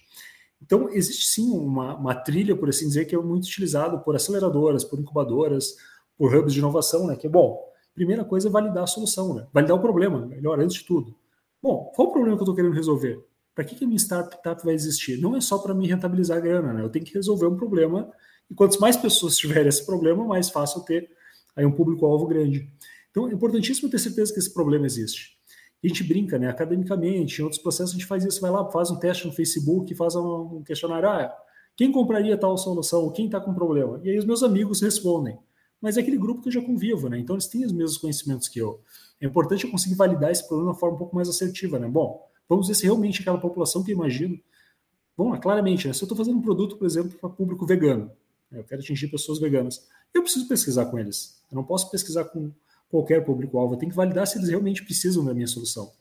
Então, 0.61 0.89
existe 0.89 1.25
sim 1.25 1.49
uma, 1.51 1.95
uma 1.95 2.15
trilha, 2.15 2.55
por 2.55 2.69
assim 2.69 2.87
dizer, 2.87 3.05
que 3.05 3.15
é 3.15 3.17
muito 3.17 3.45
utilizado 3.45 3.99
por 4.01 4.15
aceleradoras, 4.15 4.83
por 4.83 4.99
incubadoras, 4.99 5.75
por 6.17 6.33
hubs 6.35 6.53
de 6.53 6.59
inovação, 6.59 7.07
né? 7.07 7.15
Que 7.15 7.27
é 7.27 7.29
bom. 7.29 7.59
Primeira 7.95 8.23
coisa 8.23 8.47
é 8.47 8.51
validar 8.51 8.83
a 8.83 8.87
solução, 8.87 9.33
né? 9.33 9.47
Validar 9.51 9.75
o 9.75 9.81
problema, 9.81 10.25
melhor, 10.25 10.59
antes 10.59 10.77
de 10.77 10.85
tudo. 10.85 11.15
Bom, 11.61 11.91
qual 11.95 12.09
o 12.09 12.11
problema 12.11 12.37
que 12.37 12.41
eu 12.41 12.45
estou 12.45 12.55
querendo 12.55 12.73
resolver? 12.73 13.23
Para 13.55 13.65
que, 13.65 13.75
que 13.75 13.83
a 13.83 13.87
minha 13.87 13.97
startup 13.97 14.63
vai 14.63 14.73
existir? 14.73 15.19
Não 15.19 15.35
é 15.35 15.41
só 15.41 15.57
para 15.57 15.73
me 15.73 15.87
rentabilizar 15.87 16.37
a 16.37 16.41
grana, 16.41 16.73
né? 16.73 16.83
Eu 16.83 16.89
tenho 16.89 17.03
que 17.03 17.13
resolver 17.13 17.47
um 17.47 17.57
problema, 17.57 18.11
e 18.49 18.53
quantas 18.53 18.77
mais 18.77 18.95
pessoas 18.95 19.35
tiverem 19.37 19.67
esse 19.67 19.85
problema, 19.85 20.23
mais 20.23 20.49
fácil 20.49 20.81
ter 20.81 21.09
aí 21.55 21.65
um 21.65 21.71
público-alvo 21.71 22.27
grande. 22.27 22.69
Então, 23.09 23.27
é 23.27 23.33
importantíssimo 23.33 23.89
ter 23.89 23.99
certeza 23.99 24.31
que 24.31 24.39
esse 24.39 24.53
problema 24.53 24.85
existe 24.85 25.40
a 25.83 25.87
gente 25.87 26.03
brinca, 26.03 26.37
né? 26.37 26.47
Academicamente, 26.47 27.39
em 27.39 27.43
outros 27.43 27.61
processos 27.61 27.91
a 27.91 27.97
gente 27.97 28.05
faz 28.05 28.23
isso, 28.23 28.39
vai 28.39 28.51
lá, 28.51 28.69
faz 28.69 28.91
um 28.91 28.97
teste 28.97 29.25
no 29.25 29.33
Facebook, 29.33 29.93
faz 29.95 30.15
um 30.15 30.61
questionário, 30.63 31.09
ah, 31.09 31.33
quem 31.75 31.91
compraria 31.91 32.37
tal 32.37 32.57
solução? 32.57 33.09
Quem 33.11 33.25
está 33.25 33.39
com 33.39 33.53
problema? 33.53 33.99
E 34.03 34.09
aí 34.09 34.17
os 34.17 34.25
meus 34.25 34.43
amigos 34.43 34.81
respondem. 34.81 35.37
Mas 35.81 35.97
é 35.97 36.01
aquele 36.01 36.17
grupo 36.17 36.41
que 36.41 36.49
eu 36.49 36.53
já 36.53 36.61
convivo, 36.61 37.09
né? 37.09 37.17
Então 37.17 37.35
eles 37.35 37.47
têm 37.47 37.65
os 37.65 37.71
mesmos 37.71 37.97
conhecimentos 37.97 38.47
que 38.47 38.59
eu. 38.59 38.81
É 39.19 39.25
importante 39.25 39.63
eu 39.63 39.71
conseguir 39.71 39.95
validar 39.95 40.31
esse 40.31 40.47
problema 40.47 40.69
de 40.71 40.75
uma 40.75 40.79
forma 40.79 40.95
um 40.95 40.99
pouco 40.99 41.15
mais 41.15 41.27
assertiva, 41.27 41.79
né? 41.79 41.87
Bom, 41.87 42.27
vamos 42.47 42.67
ver 42.67 42.75
se 42.75 42.83
realmente 42.83 43.21
aquela 43.21 43.39
população 43.39 43.83
que 43.83 43.91
eu 43.91 43.95
imagino. 43.95 44.39
Bom, 45.17 45.35
claramente, 45.39 45.87
né? 45.87 45.93
Se 45.93 46.03
eu 46.03 46.05
estou 46.05 46.17
fazendo 46.17 46.37
um 46.37 46.41
produto, 46.41 46.77
por 46.77 46.85
exemplo, 46.85 47.17
para 47.17 47.29
público 47.29 47.65
vegano, 47.65 48.11
né? 48.51 48.59
eu 48.59 48.63
quero 48.63 48.81
atingir 48.81 49.07
pessoas 49.07 49.39
veganas, 49.39 49.87
eu 50.13 50.21
preciso 50.21 50.47
pesquisar 50.47 50.85
com 50.85 50.99
eles. 50.99 51.41
Eu 51.51 51.55
não 51.55 51.63
posso 51.63 51.89
pesquisar 51.89 52.25
com 52.25 52.51
qualquer 52.91 53.23
público-alvo. 53.23 53.77
Tenho 53.77 53.89
que 53.89 53.95
validar 53.95 54.27
se 54.27 54.37
eles 54.37 54.49
realmente 54.49 54.83
precisam 54.83 55.23
da 55.23 55.33
minha 55.33 55.47
solução. 55.47 55.91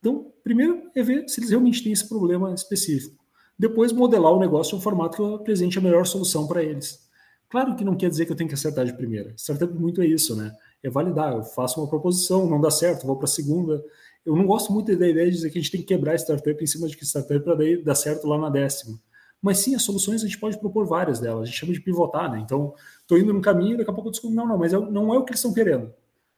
Então, 0.00 0.32
primeiro 0.42 0.90
é 0.94 1.02
ver 1.02 1.28
se 1.28 1.40
eles 1.40 1.50
realmente 1.50 1.82
têm 1.82 1.92
esse 1.92 2.08
problema 2.08 2.52
específico. 2.54 3.24
Depois, 3.58 3.92
modelar 3.92 4.32
o 4.32 4.38
negócio 4.38 4.74
em 4.74 4.78
um 4.78 4.80
formato 4.80 5.16
que 5.16 5.22
eu 5.22 5.34
apresente 5.34 5.78
a 5.78 5.82
melhor 5.82 6.06
solução 6.06 6.46
para 6.46 6.62
eles. 6.62 7.06
Claro 7.48 7.76
que 7.76 7.84
não 7.84 7.96
quer 7.96 8.10
dizer 8.10 8.26
que 8.26 8.32
eu 8.32 8.36
tenho 8.36 8.48
que 8.48 8.54
acertar 8.54 8.84
de 8.84 8.92
primeira. 8.92 9.32
Startup 9.36 9.72
muito 9.72 10.00
é 10.02 10.06
isso, 10.06 10.34
né? 10.34 10.52
É 10.82 10.90
validar. 10.90 11.32
Eu 11.32 11.42
faço 11.42 11.80
uma 11.80 11.88
proposição, 11.88 12.48
não 12.48 12.60
dá 12.60 12.70
certo, 12.70 13.06
vou 13.06 13.16
para 13.16 13.24
a 13.24 13.28
segunda. 13.28 13.82
Eu 14.24 14.34
não 14.36 14.46
gosto 14.46 14.72
muito 14.72 14.94
da 14.96 15.08
ideia 15.08 15.26
de 15.26 15.36
dizer 15.36 15.50
que 15.50 15.58
a 15.58 15.60
gente 15.60 15.70
tem 15.70 15.80
que 15.80 15.86
quebrar 15.86 16.12
a 16.12 16.16
startup 16.16 16.62
em 16.62 16.66
cima 16.66 16.88
de 16.88 16.96
que 16.96 17.04
startup 17.04 17.40
para 17.40 17.54
daí 17.54 17.82
dar 17.82 17.94
certo 17.94 18.26
lá 18.26 18.36
na 18.36 18.50
décima. 18.50 19.00
Mas 19.40 19.58
sim, 19.58 19.74
as 19.74 19.82
soluções 19.82 20.22
a 20.22 20.26
gente 20.26 20.38
pode 20.38 20.58
propor 20.58 20.86
várias 20.86 21.20
delas. 21.20 21.42
A 21.42 21.46
gente 21.46 21.58
chama 21.58 21.72
de 21.72 21.80
pivotar, 21.80 22.30
né? 22.30 22.40
Então, 22.44 22.74
estou 23.00 23.16
indo 23.16 23.32
num 23.32 23.40
caminho, 23.40 23.78
daqui 23.78 23.90
a 23.90 23.92
pouco 23.92 24.08
eu 24.08 24.12
descubro, 24.12 24.34
não, 24.34 24.46
não, 24.46 24.58
mas 24.58 24.72
não 24.72 25.14
é 25.14 25.18
o 25.18 25.24
que 25.24 25.30
eles 25.30 25.40
estão 25.40 25.52
querendo 25.52 25.92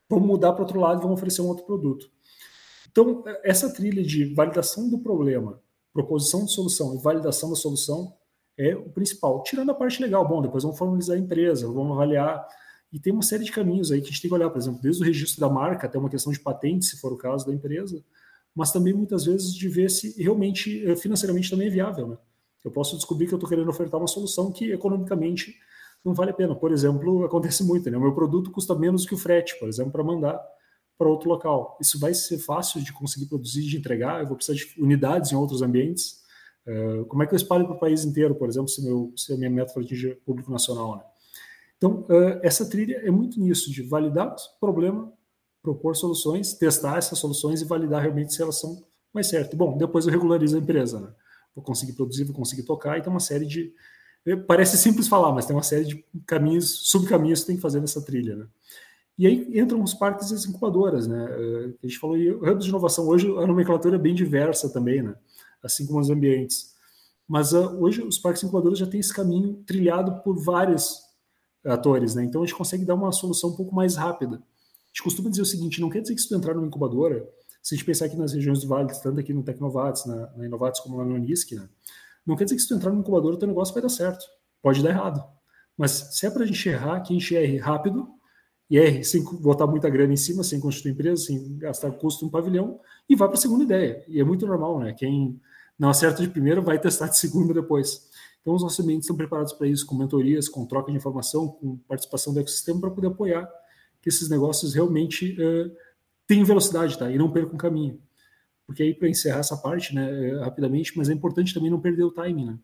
vamos 0.09 0.27
mudar 0.27 0.53
para 0.53 0.63
outro 0.63 0.81
lado 0.81 1.01
e 1.01 1.03
vamos 1.03 1.19
oferecer 1.19 1.43
um 1.43 1.49
outro 1.49 1.65
produto. 1.65 2.11
Então, 2.91 3.23
essa 3.45 3.73
trilha 3.73 4.03
de 4.03 4.33
validação 4.35 4.89
do 4.89 4.99
problema, 4.99 5.61
proposição 5.93 6.45
de 6.45 6.53
solução 6.53 6.95
e 6.95 6.99
validação 6.99 7.51
da 7.51 7.57
solução 7.57 8.15
é 8.57 8.75
o 8.75 8.91
principal. 8.91 9.43
Tirando 9.43 9.71
a 9.71 9.75
parte 9.75 10.03
legal, 10.03 10.27
bom, 10.27 10.43
depois 10.43 10.65
vamos 10.65 10.79
formalizar 10.79 11.17
a 11.17 11.21
empresa, 11.21 11.67
vamos 11.67 11.93
avaliar. 11.93 12.47
E 12.93 12.99
tem 12.99 13.13
uma 13.13 13.23
série 13.23 13.45
de 13.45 13.53
caminhos 13.53 13.93
aí 13.93 14.01
que 14.01 14.07
a 14.07 14.11
gente 14.11 14.23
tem 14.23 14.29
que 14.29 14.35
olhar, 14.35 14.51
por 14.51 14.59
exemplo, 14.59 14.81
desde 14.83 15.03
o 15.03 15.05
registro 15.05 15.41
da 15.41 15.49
marca 15.49 15.87
até 15.87 15.99
uma 15.99 16.09
questão 16.09 16.33
de 16.33 16.41
patente, 16.41 16.87
se 16.87 16.99
for 16.99 17.13
o 17.13 17.17
caso 17.17 17.47
da 17.47 17.53
empresa, 17.53 18.03
mas 18.55 18.73
também 18.73 18.93
muitas 18.93 19.27
vezes 19.27 19.55
de 19.55 19.69
ver 19.69 19.91
se 19.91 20.21
realmente, 20.21 20.85
eh, 20.85 20.97
financeiramente 20.97 21.51
também 21.51 21.69
é 21.69 21.71
viável. 21.71 22.09
Né? 22.09 22.19
Eu 22.65 22.71
posso 22.71 22.97
descobrir 22.97 23.27
que 23.27 23.35
eu 23.35 23.37
estou 23.37 23.49
querendo 23.49 23.69
ofertar 23.69 24.01
uma 24.01 24.09
solução 24.09 24.51
que 24.51 24.73
economicamente 24.73 25.55
não 26.05 26.15
vale 26.15 26.31
a 26.31 26.35
pena. 26.35 26.55
Por 26.55 26.73
exemplo, 26.73 27.25
acontece 27.25 27.65
muito, 27.65 27.91
né? 27.91 27.97
O 27.97 28.01
meu 28.01 28.15
produto 28.15 28.51
custa 28.51 28.75
menos 28.75 29.07
que 29.07 29.15
o 29.15 29.19
frete, 29.19 29.59
por 29.59 29.69
exemplo, 29.69 29.93
para 29.93 30.05
mandar 30.05 30.41
para 30.99 31.09
outro 31.09 31.29
local. 31.29 31.79
Isso 31.81 31.99
vai 31.99 32.13
ser 32.13 32.39
fácil 32.39 32.83
de 32.83 32.93
conseguir 32.93 33.27
produzir, 33.27 33.63
de 33.63 33.77
entregar. 33.77 34.21
Eu 34.21 34.27
vou 34.27 34.37
precisar 34.37 34.59
de 34.59 34.83
unidades 34.83 35.31
em 35.31 35.37
outros 35.37 35.63
ambientes. 35.63 36.21
Uh, 36.67 37.05
como 37.07 37.23
é 37.23 37.27
que 37.27 37.33
eu 37.33 37.37
espalho 37.37 37.65
para 37.67 37.77
o 37.77 37.79
país 37.79 38.05
inteiro, 38.05 38.35
por 38.35 38.49
exemplo, 38.49 38.69
se, 38.69 38.85
meu, 38.85 39.13
se 39.17 39.33
a 39.33 39.37
minha 39.37 39.49
meta 39.49 39.73
for 39.73 39.83
atingir 39.83 40.21
público 40.27 40.51
nacional? 40.51 40.97
Né? 40.97 41.03
Então, 41.77 42.01
uh, 42.03 42.41
essa 42.43 42.69
trilha 42.69 43.01
é 43.05 43.11
muito 43.11 43.41
nisso, 43.41 43.71
de 43.71 43.83
validar 43.83 44.35
o 44.35 44.61
problema, 44.61 45.11
propor 45.63 45.97
soluções, 45.97 46.53
testar 46.55 46.99
essas 46.99 47.19
soluções 47.19 47.63
e 47.63 47.65
validar 47.65 48.03
realmente 48.03 48.35
se 48.35 48.43
elas 48.43 48.59
são 48.59 48.85
mais 49.15 49.29
certas. 49.29 49.57
Bom, 49.57 49.79
depois 49.79 50.07
eu 50.07 50.13
regularizo 50.13 50.57
a 50.57 50.61
empresa. 50.61 51.01
Né? 51.01 51.09
Vou 51.55 51.65
conseguir 51.65 51.93
produzir, 51.93 52.25
vou 52.25 52.35
conseguir 52.35 52.65
tocar, 52.65 52.99
e 52.99 53.03
tem 53.03 53.11
uma 53.11 53.21
série 53.21 53.47
de. 53.47 53.73
Parece 54.37 54.77
simples 54.77 55.09
falar, 55.09 55.33
mas 55.33 55.47
tem 55.47 55.55
uma 55.55 55.63
série 55.63 55.85
de 55.85 56.05
caminhos, 56.27 56.91
subcaminhos 56.91 57.41
que 57.41 57.47
tem 57.47 57.57
que 57.57 57.63
fazer 57.63 57.81
nessa 57.81 58.03
trilha. 58.03 58.37
Né? 58.37 58.47
E 59.19 59.27
aí 59.27 59.59
entram 59.59 59.83
os 59.83 59.95
parques 59.95 60.31
e 60.31 60.35
as 60.35 60.47
incubadoras, 60.47 61.07
né? 61.07 61.27
Eh, 61.29 61.75
a 61.83 61.87
gente 61.87 61.99
falou 61.99 62.17
em 62.17 62.31
hubs 62.31 62.65
de 62.65 62.71
inovação. 62.71 63.07
Hoje 63.09 63.27
a 63.27 63.47
nomenclatura 63.47 63.97
é 63.97 63.99
bem 63.99 64.15
diversa 64.15 64.73
também, 64.73 65.03
né? 65.03 65.15
Assim 65.63 65.87
como 65.87 65.99
os 65.99 66.09
ambientes. 66.09 66.77
Mas 67.27 67.53
uh, 67.53 67.77
hoje 67.81 68.01
os 68.03 68.19
parques 68.19 68.43
incubadoras 68.43 68.79
já 68.79 68.87
têm 68.87 69.01
esse 69.01 69.13
caminho 69.13 69.63
trilhado 69.67 70.23
por 70.23 70.39
vários 70.43 71.03
atores, 71.65 72.15
né? 72.15 72.25
Então 72.25 72.43
a 72.43 72.47
gente 72.47 72.57
consegue 72.57 72.85
dar 72.85 72.95
uma 72.95 73.11
solução 73.13 73.51
um 73.51 73.57
pouco 73.57 73.75
mais 73.75 73.97
rápida. 73.97 74.37
A 74.37 74.89
gente 74.89 75.03
costuma 75.03 75.29
dizer 75.29 75.43
o 75.43 75.47
seguinte: 75.47 75.81
não 75.81 75.91
quer 75.91 76.01
dizer 76.01 76.15
que 76.15 76.21
se 76.21 76.29
tu 76.29 76.37
entrar 76.37 76.55
numa 76.55 76.67
incubadora, 76.67 77.29
se 77.63 77.75
a 77.75 77.77
gente 77.77 77.85
pensar 77.85 78.07
aqui 78.07 78.17
nas 78.17 78.33
regiões 78.33 78.61
do 78.61 78.69
Vale, 78.69 78.93
tanto 79.03 79.21
aqui 79.21 79.35
no 79.35 79.43
Tecnovates, 79.43 80.07
na, 80.07 80.33
na 80.37 80.47
Inovates 80.47 80.81
como 80.81 80.97
lá 80.97 81.05
no 81.05 81.15
Unisc, 81.17 81.53
né? 81.53 81.69
Não 82.29 82.37
quer 82.37 82.45
dizer 82.45 82.57
que 82.57 82.63
se 82.63 82.69
tu 82.69 82.75
entrar 82.75 82.91
numa 82.91 83.01
incubadora, 83.01 83.37
o 83.37 83.39
teu 83.39 83.49
negócio 83.49 83.73
vai 83.73 83.83
dar 83.83 83.89
certo. 83.89 84.23
Pode 84.61 84.83
dar 84.83 84.91
errado. 84.91 85.25
Mas 85.79 85.93
se 86.13 86.27
é 86.27 86.31
para 86.31 86.45
a 86.45 86.47
gente 86.47 86.69
errar, 86.69 87.01
que 87.01 87.15
a 87.15 87.19
gente 87.19 87.35
erre 87.35 87.57
rápido 87.57 88.07
e 88.69 88.77
é 88.77 89.03
sem 89.03 89.25
botar 89.25 89.67
muita 89.67 89.89
grana 89.89 90.13
em 90.13 90.17
cima, 90.17 90.45
sem 90.45 90.61
constituir 90.61 90.93
empresa, 90.93 91.25
sem 91.25 91.57
gastar 91.57 91.91
custo 91.93 92.27
um 92.27 92.29
pavilhão, 92.29 92.81
e 93.09 93.17
vai 93.17 93.29
para 93.29 93.39
a 93.39 93.41
segunda 93.41 93.65
ideia. 93.65 94.05
E 94.07 94.21
é 94.21 94.25
muito 94.25 94.47
normal, 94.47 94.79
né? 94.79 94.93
Quem 94.93 95.41
não 95.79 95.89
acerta 95.89 96.21
de 96.21 96.29
primeira 96.29 96.61
vai 96.61 96.79
testar 96.79 97.09
de 97.09 97.17
segunda 97.17 97.55
depois. 97.55 98.11
Então, 98.43 98.55
os 98.55 98.63
nossos 98.63 98.79
ambientes 98.79 99.07
estão 99.07 99.17
preparados 99.17 99.55
para 99.55 99.67
isso, 99.67 99.87
com 99.87 99.95
mentorias, 99.95 100.51
com 100.51 100.67
troca 100.67 100.91
de 100.91 100.99
informação, 100.99 101.49
com 101.49 101.79
participação 101.89 102.35
do 102.35 102.41
ecossistema, 102.41 102.79
para 102.79 102.91
poder 102.91 103.07
apoiar 103.07 103.49
que 104.03 104.11
esses 104.11 104.29
negócios 104.29 104.75
realmente 104.75 105.35
uh, 105.41 105.75
tenham 106.27 106.45
velocidade, 106.45 106.99
tá? 106.99 107.11
E 107.11 107.17
não 107.17 107.33
percam 107.33 107.57
caminho. 107.57 107.99
Porque 108.69 108.85
aí, 108.85 108.95
para 108.95 109.09
encerrar 109.09 109.41
essa 109.41 109.57
parte, 109.57 109.93
né, 109.95 110.39
rapidamente, 110.45 110.97
mas 110.97 111.09
é 111.09 111.13
importante 111.13 111.53
também 111.53 111.71
não 111.71 111.81
perder 111.81 112.05
o 112.05 112.13
timing, 112.13 112.45
né? 112.45 112.59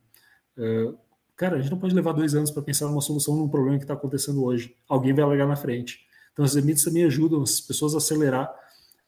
Uh, 0.57 0.97
Cara, 1.37 1.57
a 1.57 1.61
gente 1.61 1.71
não 1.71 1.79
pode 1.79 1.95
levar 1.95 2.13
dois 2.13 2.35
anos 2.35 2.51
para 2.51 2.63
pensar 2.63 2.87
numa 2.87 3.01
solução 3.01 3.37
num 3.37 3.49
problema 3.49 3.77
que 3.77 3.85
está 3.85 3.95
acontecendo 3.95 4.45
hoje. 4.45 4.77
Alguém 4.89 5.13
vai 5.13 5.25
largar 5.25 5.49
na 5.49 5.57
frente. 5.57 6.07
Então, 6.33 6.45
as 6.45 6.55
emits 6.55 6.85
também 6.85 7.05
ajudam 7.05 7.43
as 7.43 7.61
pessoas 7.61 7.95
a 7.95 7.99
acelerar 7.99 8.53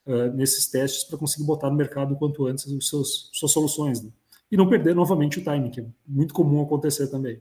uh, 0.06 0.32
nesses 0.34 0.66
testes 0.66 1.04
para 1.04 1.18
conseguir 1.18 1.44
botar 1.44 1.70
no 1.70 1.76
mercado 1.76 2.14
o 2.14 2.16
quanto 2.16 2.46
antes 2.46 2.66
os 2.66 2.88
seus, 2.88 3.30
suas 3.32 3.52
soluções. 3.52 4.02
Né? 4.02 4.10
E 4.50 4.56
não 4.56 4.68
perder 4.68 4.94
novamente 4.94 5.38
o 5.38 5.44
timing, 5.44 5.70
que 5.70 5.80
é 5.80 5.86
muito 6.06 6.34
comum 6.34 6.62
acontecer 6.62 7.06
também. 7.08 7.40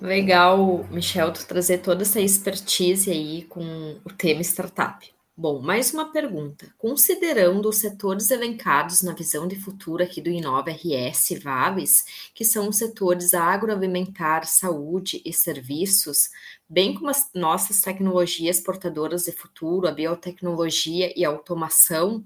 Legal, 0.00 0.84
Michel, 0.90 1.32
tu 1.32 1.46
trazer 1.46 1.78
toda 1.78 2.02
essa 2.02 2.20
expertise 2.20 3.10
aí 3.10 3.42
com 3.44 3.96
o 4.04 4.12
tema 4.12 4.40
startup. 4.42 5.10
Bom, 5.42 5.58
mais 5.62 5.90
uma 5.94 6.12
pergunta. 6.12 6.70
Considerando 6.76 7.70
os 7.70 7.78
setores 7.78 8.30
elencados 8.30 9.00
na 9.00 9.14
visão 9.14 9.48
de 9.48 9.58
futuro 9.58 10.02
aqui 10.02 10.20
do 10.20 10.28
Inova 10.28 10.70
RS 10.70 11.40
Vales, 11.42 12.04
que 12.34 12.44
são 12.44 12.68
os 12.68 12.76
setores 12.76 13.32
agroalimentar, 13.32 14.46
saúde 14.46 15.22
e 15.24 15.32
serviços, 15.32 16.28
bem 16.68 16.92
como 16.92 17.08
as 17.08 17.30
nossas 17.34 17.80
tecnologias 17.80 18.60
portadoras 18.60 19.22
de 19.22 19.32
futuro, 19.32 19.88
a 19.88 19.92
biotecnologia 19.92 21.10
e 21.18 21.24
a 21.24 21.30
automação, 21.30 22.22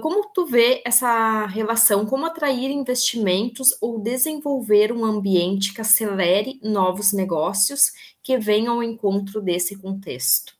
como 0.00 0.30
tu 0.32 0.46
vê 0.46 0.82
essa 0.86 1.46
relação, 1.46 2.06
como 2.06 2.26
atrair 2.26 2.70
investimentos 2.70 3.76
ou 3.80 3.98
desenvolver 3.98 4.92
um 4.92 5.04
ambiente 5.04 5.74
que 5.74 5.80
acelere 5.80 6.60
novos 6.62 7.12
negócios 7.12 7.90
que 8.22 8.38
venham 8.38 8.74
ao 8.74 8.84
encontro 8.84 9.42
desse 9.42 9.76
contexto? 9.76 10.59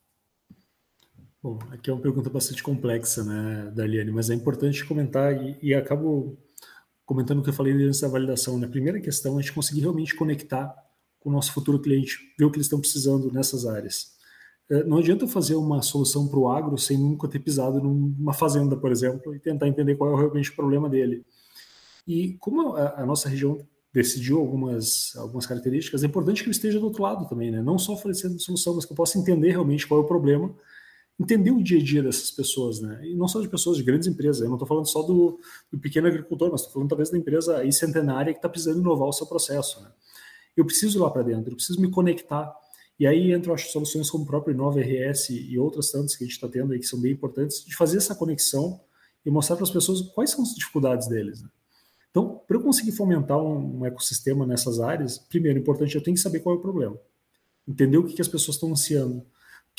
Bom, 1.43 1.57
aqui 1.71 1.89
é 1.89 1.93
uma 1.93 2.01
pergunta 2.01 2.29
bastante 2.29 2.61
complexa, 2.61 3.23
né, 3.23 3.71
Darliane, 3.75 4.11
mas 4.11 4.29
é 4.29 4.35
importante 4.35 4.85
comentar 4.85 5.33
e, 5.33 5.57
e 5.59 5.73
acabo 5.73 6.37
comentando 7.03 7.39
o 7.39 7.43
que 7.43 7.49
eu 7.49 7.53
falei 7.53 7.73
antes 7.73 7.99
da 7.99 8.07
validação. 8.07 8.59
Na 8.59 8.67
né? 8.67 8.71
primeira 8.71 9.01
questão, 9.01 9.35
a 9.35 9.41
gente 9.41 9.51
conseguir 9.51 9.81
realmente 9.81 10.15
conectar 10.15 10.71
com 11.19 11.31
o 11.31 11.33
nosso 11.33 11.51
futuro 11.51 11.79
cliente, 11.79 12.19
ver 12.37 12.45
o 12.45 12.51
que 12.51 12.57
eles 12.57 12.67
estão 12.67 12.79
precisando 12.79 13.31
nessas 13.33 13.65
áreas. 13.65 14.11
É, 14.69 14.83
não 14.83 14.97
adianta 14.97 15.27
fazer 15.27 15.55
uma 15.55 15.81
solução 15.81 16.27
para 16.27 16.37
o 16.37 16.47
agro 16.47 16.77
sem 16.77 16.95
nunca 16.95 17.27
ter 17.27 17.39
pisado 17.39 17.81
numa 17.81 18.33
fazenda, 18.33 18.77
por 18.77 18.91
exemplo, 18.91 19.33
e 19.33 19.39
tentar 19.39 19.67
entender 19.67 19.95
qual 19.95 20.13
é 20.13 20.17
realmente 20.17 20.51
o 20.51 20.55
problema 20.55 20.87
dele. 20.87 21.25
E 22.07 22.33
como 22.39 22.75
a, 22.75 23.01
a 23.01 23.05
nossa 23.05 23.27
região 23.27 23.65
decidiu 23.91 24.37
algumas, 24.37 25.15
algumas 25.17 25.47
características, 25.47 26.03
é 26.03 26.05
importante 26.05 26.43
que 26.43 26.49
eu 26.49 26.51
esteja 26.51 26.79
do 26.79 26.85
outro 26.85 27.01
lado 27.01 27.27
também, 27.27 27.49
né? 27.49 27.63
não 27.63 27.79
só 27.79 27.93
oferecendo 27.93 28.39
solução, 28.39 28.75
mas 28.75 28.85
que 28.85 28.93
eu 28.93 28.95
possa 28.95 29.17
entender 29.17 29.49
realmente 29.49 29.87
qual 29.87 30.01
é 30.01 30.03
o 30.03 30.07
problema 30.07 30.53
entender 31.19 31.51
o 31.51 31.63
dia 31.63 31.79
a 31.79 31.83
dia 31.83 32.01
dessas 32.03 32.31
pessoas, 32.31 32.81
né? 32.81 32.99
E 33.03 33.15
não 33.15 33.27
só 33.27 33.39
de 33.41 33.47
pessoas 33.47 33.77
de 33.77 33.83
grandes 33.83 34.07
empresas, 34.07 34.41
eu 34.41 34.47
não 34.47 34.55
estou 34.55 34.67
falando 34.67 34.87
só 34.87 35.03
do, 35.03 35.39
do, 35.71 35.79
pequeno 35.79 36.07
agricultor, 36.07 36.51
mas 36.51 36.61
estou 36.61 36.73
falando 36.73 36.89
talvez 36.89 37.09
da 37.09 37.17
empresa 37.17 37.57
aí 37.57 37.71
centenária 37.71 38.33
que 38.33 38.39
está 38.39 38.49
precisando 38.49 38.79
inovar 38.79 39.07
o 39.07 39.13
seu 39.13 39.27
processo, 39.27 39.81
né? 39.81 39.91
Eu 40.55 40.65
preciso 40.65 40.97
ir 40.97 41.01
lá 41.01 41.09
para 41.09 41.23
dentro, 41.23 41.51
eu 41.51 41.55
preciso 41.55 41.79
me 41.79 41.89
conectar. 41.89 42.53
E 42.99 43.07
aí 43.07 43.33
entram 43.33 43.53
as 43.53 43.71
soluções 43.71 44.09
como 44.09 44.25
o 44.25 44.27
próprio 44.27 44.53
Inova 44.53 44.79
RS 44.79 45.29
e 45.29 45.57
outras 45.57 45.91
tantas 45.91 46.15
que 46.15 46.23
a 46.23 46.27
gente 46.27 46.35
está 46.35 46.47
tendo 46.47 46.73
aí 46.73 46.79
que 46.79 46.85
são 46.85 46.99
bem 46.99 47.13
importantes, 47.13 47.63
de 47.65 47.75
fazer 47.75 47.97
essa 47.97 48.13
conexão 48.13 48.79
e 49.25 49.31
mostrar 49.31 49.55
para 49.55 49.63
as 49.63 49.71
pessoas 49.71 50.01
quais 50.13 50.31
são 50.31 50.43
as 50.43 50.53
dificuldades 50.53 51.07
deles. 51.07 51.41
Né? 51.41 51.49
Então, 52.11 52.41
para 52.45 52.57
eu 52.57 52.61
conseguir 52.61 52.91
fomentar 52.91 53.37
um, 53.37 53.79
um, 53.79 53.85
ecossistema 53.85 54.45
nessas 54.45 54.79
áreas, 54.79 55.17
primeiro, 55.17 55.59
importante, 55.59 55.95
eu 55.95 56.03
tenho 56.03 56.15
que 56.15 56.21
saber 56.21 56.41
qual 56.41 56.55
é 56.55 56.57
o 56.57 56.61
problema. 56.61 56.99
Entender 57.67 57.97
o 57.97 58.03
que, 58.03 58.13
que 58.13 58.21
as 58.21 58.27
pessoas 58.27 58.55
estão 58.55 58.71
ansiando 58.71 59.25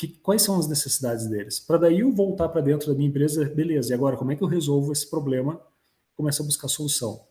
que, 0.07 0.19
quais 0.19 0.41
são 0.41 0.57
as 0.57 0.67
necessidades 0.67 1.27
deles. 1.27 1.59
Para 1.59 1.77
daí 1.77 2.01
eu 2.01 2.11
voltar 2.11 2.49
para 2.49 2.61
dentro 2.61 2.87
da 2.87 2.93
minha 2.93 3.09
empresa, 3.09 3.45
beleza, 3.45 3.91
e 3.91 3.93
agora 3.93 4.17
como 4.17 4.31
é 4.31 4.35
que 4.35 4.43
eu 4.43 4.47
resolvo 4.47 4.91
esse 4.91 5.09
problema? 5.09 5.59
Começo 6.15 6.41
a 6.41 6.45
buscar 6.45 6.67
solução. 6.67 7.21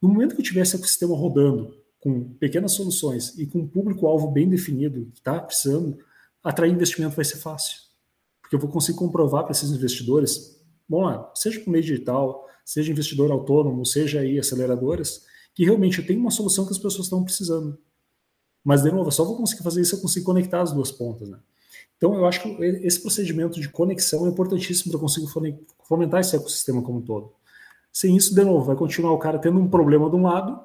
No 0.00 0.08
momento 0.08 0.34
que 0.34 0.40
eu 0.40 0.44
tiver 0.44 0.62
esse 0.62 0.76
ecossistema 0.76 1.16
rodando, 1.16 1.76
com 2.00 2.32
pequenas 2.34 2.72
soluções 2.72 3.38
e 3.38 3.46
com 3.46 3.58
um 3.58 3.68
público-alvo 3.68 4.30
bem 4.30 4.48
definido, 4.48 5.06
que 5.12 5.18
está 5.18 5.38
precisando, 5.40 5.98
atrair 6.42 6.72
investimento 6.72 7.14
vai 7.14 7.24
ser 7.24 7.36
fácil. 7.36 7.78
Porque 8.40 8.56
eu 8.56 8.60
vou 8.60 8.70
conseguir 8.70 8.98
comprovar 8.98 9.42
para 9.42 9.52
esses 9.52 9.70
investidores, 9.70 10.58
bom 10.88 11.02
lá, 11.02 11.30
seja 11.34 11.60
por 11.60 11.70
meio 11.70 11.84
digital, 11.84 12.46
seja 12.64 12.90
investidor 12.90 13.30
autônomo, 13.30 13.84
seja 13.84 14.20
aí 14.20 14.38
aceleradoras, 14.38 15.26
que 15.54 15.64
realmente 15.64 15.98
eu 15.98 16.06
tenho 16.06 16.20
uma 16.20 16.30
solução 16.30 16.64
que 16.64 16.72
as 16.72 16.78
pessoas 16.78 17.06
estão 17.06 17.22
precisando. 17.22 17.78
Mas, 18.64 18.82
de 18.82 18.90
novo, 18.90 19.08
eu 19.08 19.12
só 19.12 19.24
vou 19.24 19.36
conseguir 19.36 19.62
fazer 19.62 19.80
isso 19.80 19.90
se 19.90 19.96
eu 19.96 20.00
conseguir 20.00 20.24
conectar 20.24 20.62
as 20.62 20.72
duas 20.72 20.90
pontas. 20.90 21.28
Né? 21.28 21.38
Então, 22.00 22.14
eu 22.14 22.24
acho 22.24 22.40
que 22.40 22.48
esse 22.82 22.98
procedimento 22.98 23.60
de 23.60 23.68
conexão 23.68 24.24
é 24.24 24.30
importantíssimo 24.30 24.90
para 24.90 24.98
conseguir 24.98 25.26
fomentar 25.84 26.20
esse 26.20 26.34
ecossistema 26.34 26.80
como 26.80 27.00
um 27.00 27.02
todo. 27.02 27.30
Sem 27.92 28.16
isso, 28.16 28.34
de 28.34 28.42
novo, 28.42 28.64
vai 28.64 28.74
continuar 28.74 29.12
o 29.12 29.18
cara 29.18 29.38
tendo 29.38 29.60
um 29.60 29.68
problema 29.68 30.08
de 30.08 30.16
um 30.16 30.22
lado 30.22 30.58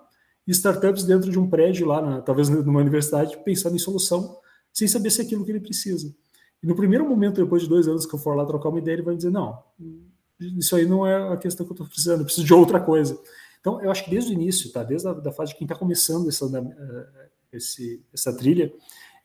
e 0.48 0.52
startups 0.52 1.04
dentro 1.04 1.30
de 1.30 1.38
um 1.38 1.50
prédio 1.50 1.88
lá, 1.88 2.02
na, 2.02 2.22
talvez 2.22 2.48
numa 2.48 2.80
universidade, 2.80 3.38
pensando 3.44 3.76
em 3.76 3.80
solução, 3.80 4.38
sem 4.72 4.88
saber 4.88 5.10
se 5.10 5.24
é 5.24 5.26
aquilo 5.26 5.44
que 5.44 5.52
ele 5.52 5.60
precisa. 5.60 6.16
E 6.64 6.68
no 6.68 6.74
primeiro 6.74 7.06
momento, 7.06 7.44
depois 7.44 7.64
de 7.64 7.68
dois 7.68 7.86
anos 7.86 8.06
que 8.06 8.16
eu 8.16 8.20
for 8.20 8.34
lá 8.34 8.46
trocar 8.46 8.70
uma 8.70 8.80
ideia, 8.80 8.96
ele 8.96 9.02
vai 9.02 9.18
dizer: 9.18 9.30
não, 9.30 9.62
isso 10.40 10.74
aí 10.74 10.86
não 10.86 11.06
é 11.06 11.34
a 11.34 11.36
questão 11.36 11.66
que 11.66 11.74
eu 11.74 11.76
estou 11.76 11.88
precisando, 11.88 12.20
eu 12.22 12.26
preciso 12.26 12.48
de 12.48 12.54
outra 12.54 12.80
coisa. 12.80 13.20
Então, 13.60 13.82
eu 13.82 13.92
acho 13.92 14.06
que 14.06 14.10
desde 14.10 14.32
o 14.32 14.34
início, 14.34 14.72
tá? 14.72 14.84
desde 14.84 15.06
a 15.06 15.12
da 15.12 15.34
fase 15.34 15.52
de 15.52 15.58
quem 15.58 15.66
está 15.66 15.76
começando 15.76 16.30
essa, 16.30 16.46
eh, 16.46 17.30
esse, 17.52 18.02
essa 18.14 18.32
trilha, 18.32 18.72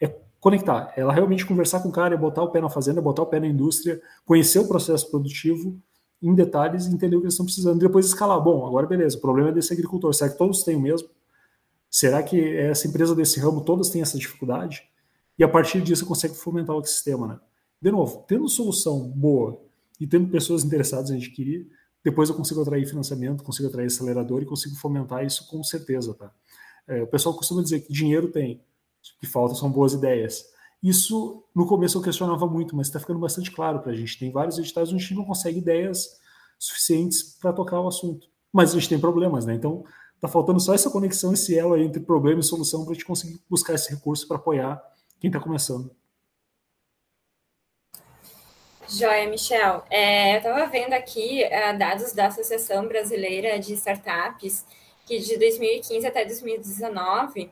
é 0.00 0.08
conectar. 0.40 0.92
Ela 0.96 1.12
realmente 1.12 1.44
conversar 1.44 1.80
com 1.80 1.90
o 1.90 1.92
cara, 1.92 2.16
botar 2.16 2.42
o 2.42 2.50
pé 2.50 2.60
na 2.60 2.70
fazenda, 2.70 3.00
botar 3.00 3.22
o 3.22 3.26
pé 3.26 3.38
na 3.38 3.46
indústria, 3.46 4.00
conhecer 4.24 4.58
o 4.58 4.66
processo 4.66 5.10
produtivo 5.10 5.78
em 6.22 6.34
detalhes 6.34 6.86
e 6.86 6.92
entender 6.92 7.16
o 7.16 7.20
que 7.20 7.26
eles 7.26 7.34
estão 7.34 7.46
precisando. 7.46 7.78
Depois 7.78 8.06
escalar. 8.06 8.40
Bom, 8.42 8.66
agora 8.66 8.86
beleza, 8.86 9.16
o 9.16 9.20
problema 9.20 9.50
é 9.50 9.52
desse 9.52 9.72
agricultor. 9.72 10.12
Será 10.14 10.30
que 10.30 10.38
todos 10.38 10.62
têm 10.62 10.76
o 10.76 10.80
mesmo? 10.80 11.08
Será 11.90 12.22
que 12.22 12.56
essa 12.56 12.86
empresa 12.86 13.14
desse 13.14 13.38
ramo, 13.40 13.62
todas 13.62 13.90
têm 13.90 14.00
essa 14.00 14.16
dificuldade? 14.18 14.88
E 15.38 15.44
a 15.44 15.48
partir 15.48 15.80
disso 15.80 16.06
consegue 16.06 16.34
fomentar 16.34 16.76
o 16.76 16.78
ecossistema, 16.78 17.26
né? 17.26 17.40
De 17.80 17.90
novo, 17.90 18.24
tendo 18.28 18.48
solução 18.48 19.08
boa 19.08 19.60
e 19.98 20.06
tendo 20.06 20.28
pessoas 20.28 20.64
interessadas 20.64 21.10
em 21.10 21.16
adquirir, 21.16 21.66
depois 22.04 22.28
eu 22.28 22.34
consigo 22.34 22.60
atrair 22.60 22.86
financiamento, 22.86 23.42
consigo 23.42 23.68
atrair 23.68 23.86
acelerador 23.86 24.42
e 24.42 24.46
consigo 24.46 24.76
fomentar 24.76 25.24
isso 25.24 25.46
com 25.48 25.62
certeza, 25.64 26.14
tá? 26.14 26.30
É, 26.86 27.02
o 27.02 27.06
pessoal 27.06 27.34
costuma 27.34 27.62
dizer 27.62 27.80
que 27.80 27.92
dinheiro 27.92 28.28
tem, 28.28 28.60
que 29.20 29.26
falta 29.26 29.54
são 29.54 29.70
boas 29.70 29.92
ideias. 29.92 30.44
Isso, 30.82 31.44
no 31.54 31.66
começo, 31.66 31.98
eu 31.98 32.02
questionava 32.02 32.46
muito, 32.46 32.74
mas 32.74 32.86
está 32.86 32.98
ficando 32.98 33.18
bastante 33.18 33.50
claro 33.50 33.80
para 33.80 33.92
a 33.92 33.94
gente. 33.94 34.18
Tem 34.18 34.30
vários 34.30 34.58
editais 34.58 34.88
onde 34.88 34.96
a 34.96 35.06
gente 35.06 35.14
não 35.14 35.24
consegue 35.24 35.58
ideias 35.58 36.18
suficientes 36.58 37.36
para 37.40 37.52
tocar 37.52 37.80
o 37.80 37.88
assunto. 37.88 38.28
Mas 38.52 38.70
a 38.70 38.74
gente 38.74 38.88
tem 38.88 38.98
problemas, 38.98 39.44
né? 39.44 39.54
Então, 39.54 39.84
Tá 40.20 40.28
faltando 40.28 40.60
só 40.60 40.74
essa 40.74 40.90
conexão, 40.90 41.32
esse 41.32 41.58
elo 41.58 41.76
entre 41.78 42.00
problema 42.00 42.40
e 42.40 42.44
solução 42.44 42.84
para 42.84 42.92
a 42.92 42.94
gente 42.94 43.06
conseguir 43.06 43.40
buscar 43.48 43.74
esse 43.74 43.90
recurso 43.94 44.28
para 44.28 44.36
apoiar 44.36 44.80
quem 45.18 45.28
está 45.28 45.40
começando. 45.40 45.90
Joia, 48.86 49.30
Michel. 49.30 49.82
É, 49.88 50.34
eu 50.34 50.38
estava 50.38 50.66
vendo 50.66 50.92
aqui 50.92 51.42
uh, 51.44 51.78
dados 51.78 52.12
da 52.12 52.26
Associação 52.26 52.86
Brasileira 52.86 53.58
de 53.58 53.72
Startups, 53.72 54.66
que 55.06 55.18
de 55.20 55.38
2015 55.38 56.06
até 56.06 56.24
2019, 56.26 57.50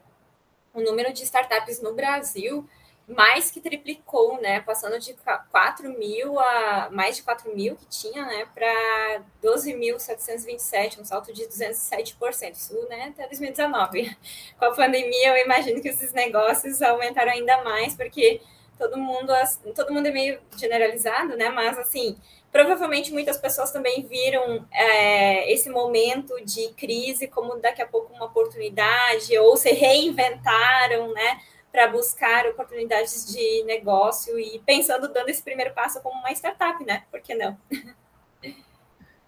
o 0.79 0.83
número 0.83 1.13
de 1.13 1.23
startups 1.23 1.81
no 1.81 1.93
Brasil 1.93 2.67
mais 3.09 3.49
que 3.49 3.59
triplicou, 3.59 4.39
né? 4.39 4.61
Passando 4.61 4.99
de 4.99 5.15
4 5.51 5.89
mil 5.97 6.39
a 6.39 6.89
mais 6.91 7.15
de 7.15 7.23
4 7.23 7.55
mil 7.55 7.75
que 7.75 7.87
tinha, 7.87 8.23
né? 8.23 8.47
Para 8.53 9.23
12.727, 9.43 10.99
um 10.99 11.05
salto 11.05 11.33
de 11.33 11.43
207%. 11.47 12.51
Isso, 12.51 12.87
né? 12.87 13.05
Até 13.05 13.25
2019. 13.25 14.15
Com 14.59 14.65
a 14.65 14.75
pandemia, 14.75 15.29
eu 15.29 15.43
imagino 15.43 15.81
que 15.81 15.89
esses 15.89 16.13
negócios 16.13 16.81
aumentaram 16.83 17.31
ainda 17.31 17.63
mais, 17.63 17.95
porque 17.95 18.41
todo 18.79 18.97
mundo, 18.97 19.33
todo 19.75 19.93
mundo 19.93 20.07
é 20.07 20.11
meio 20.11 20.39
generalizado, 20.57 21.35
né? 21.35 21.49
Mas 21.49 21.77
assim, 21.77 22.15
provavelmente 22.49 23.11
muitas 23.11 23.37
pessoas 23.37 23.71
também 23.71 24.01
viram 24.03 24.65
é, 24.71 25.51
esse 25.51 25.69
momento 25.69 26.33
de 26.45 26.69
crise 26.69 27.27
como 27.27 27.57
daqui 27.57 27.81
a 27.81 27.85
pouco 27.85 28.13
uma 28.13 28.25
oportunidade, 28.25 29.37
ou 29.37 29.57
se 29.57 29.71
reinventaram, 29.71 31.13
né? 31.13 31.41
Para 31.71 31.87
buscar 31.89 32.47
oportunidades 32.47 33.31
de 33.31 33.63
negócio 33.65 34.39
e 34.39 34.59
pensando, 34.65 35.11
dando 35.11 35.29
esse 35.29 35.43
primeiro 35.43 35.73
passo 35.73 36.01
como 36.01 36.17
uma 36.19 36.31
startup, 36.31 36.83
né? 36.83 37.03
Por 37.11 37.19
que 37.19 37.35
não? 37.35 37.55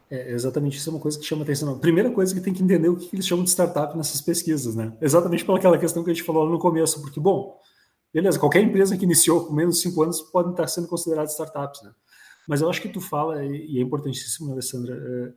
É, 0.10 0.32
exatamente, 0.32 0.78
isso 0.78 0.90
é 0.90 0.94
uma 0.94 1.00
coisa 1.00 1.20
que 1.20 1.26
chama 1.26 1.44
atenção. 1.44 1.74
A 1.74 1.80
primeira 1.80 2.10
coisa 2.10 2.34
que 2.34 2.42
tem 2.42 2.54
que 2.54 2.64
entender 2.64 2.90
o 2.90 2.98
que 2.98 3.16
eles 3.16 3.26
chamam 3.26 3.46
de 3.46 3.52
startup 3.52 3.96
nessas 3.96 4.20
pesquisas, 4.22 4.76
né? 4.76 4.92
Exatamente 5.02 5.46
pelaquela 5.46 5.78
questão 5.78 6.04
que 6.04 6.10
a 6.10 6.14
gente 6.14 6.26
falou 6.26 6.50
no 6.50 6.60
começo, 6.60 7.00
porque, 7.02 7.20
bom, 7.20 7.58
Beleza, 8.14 8.40
qualquer 8.40 8.62
empresa 8.62 8.98
que 8.98 9.06
iniciou 9.06 9.46
com 9.46 9.54
menos 9.54 9.76
de 9.76 9.82
cinco 9.84 10.04
anos 10.04 10.22
pode 10.22 10.52
estar 10.52 10.68
sendo 10.68 10.88
considerada 10.88 11.30
startups, 11.30 11.82
né? 11.82 11.92
Mas 12.48 12.62
eu 12.62 12.70
acho 12.70 12.82
que 12.82 12.90
tu 12.90 13.00
fala, 13.00 13.46
e 13.46 13.78
é 13.78 13.82
importantíssimo, 13.82 14.52
Alessandra, 14.52 14.96
é, 14.96 15.34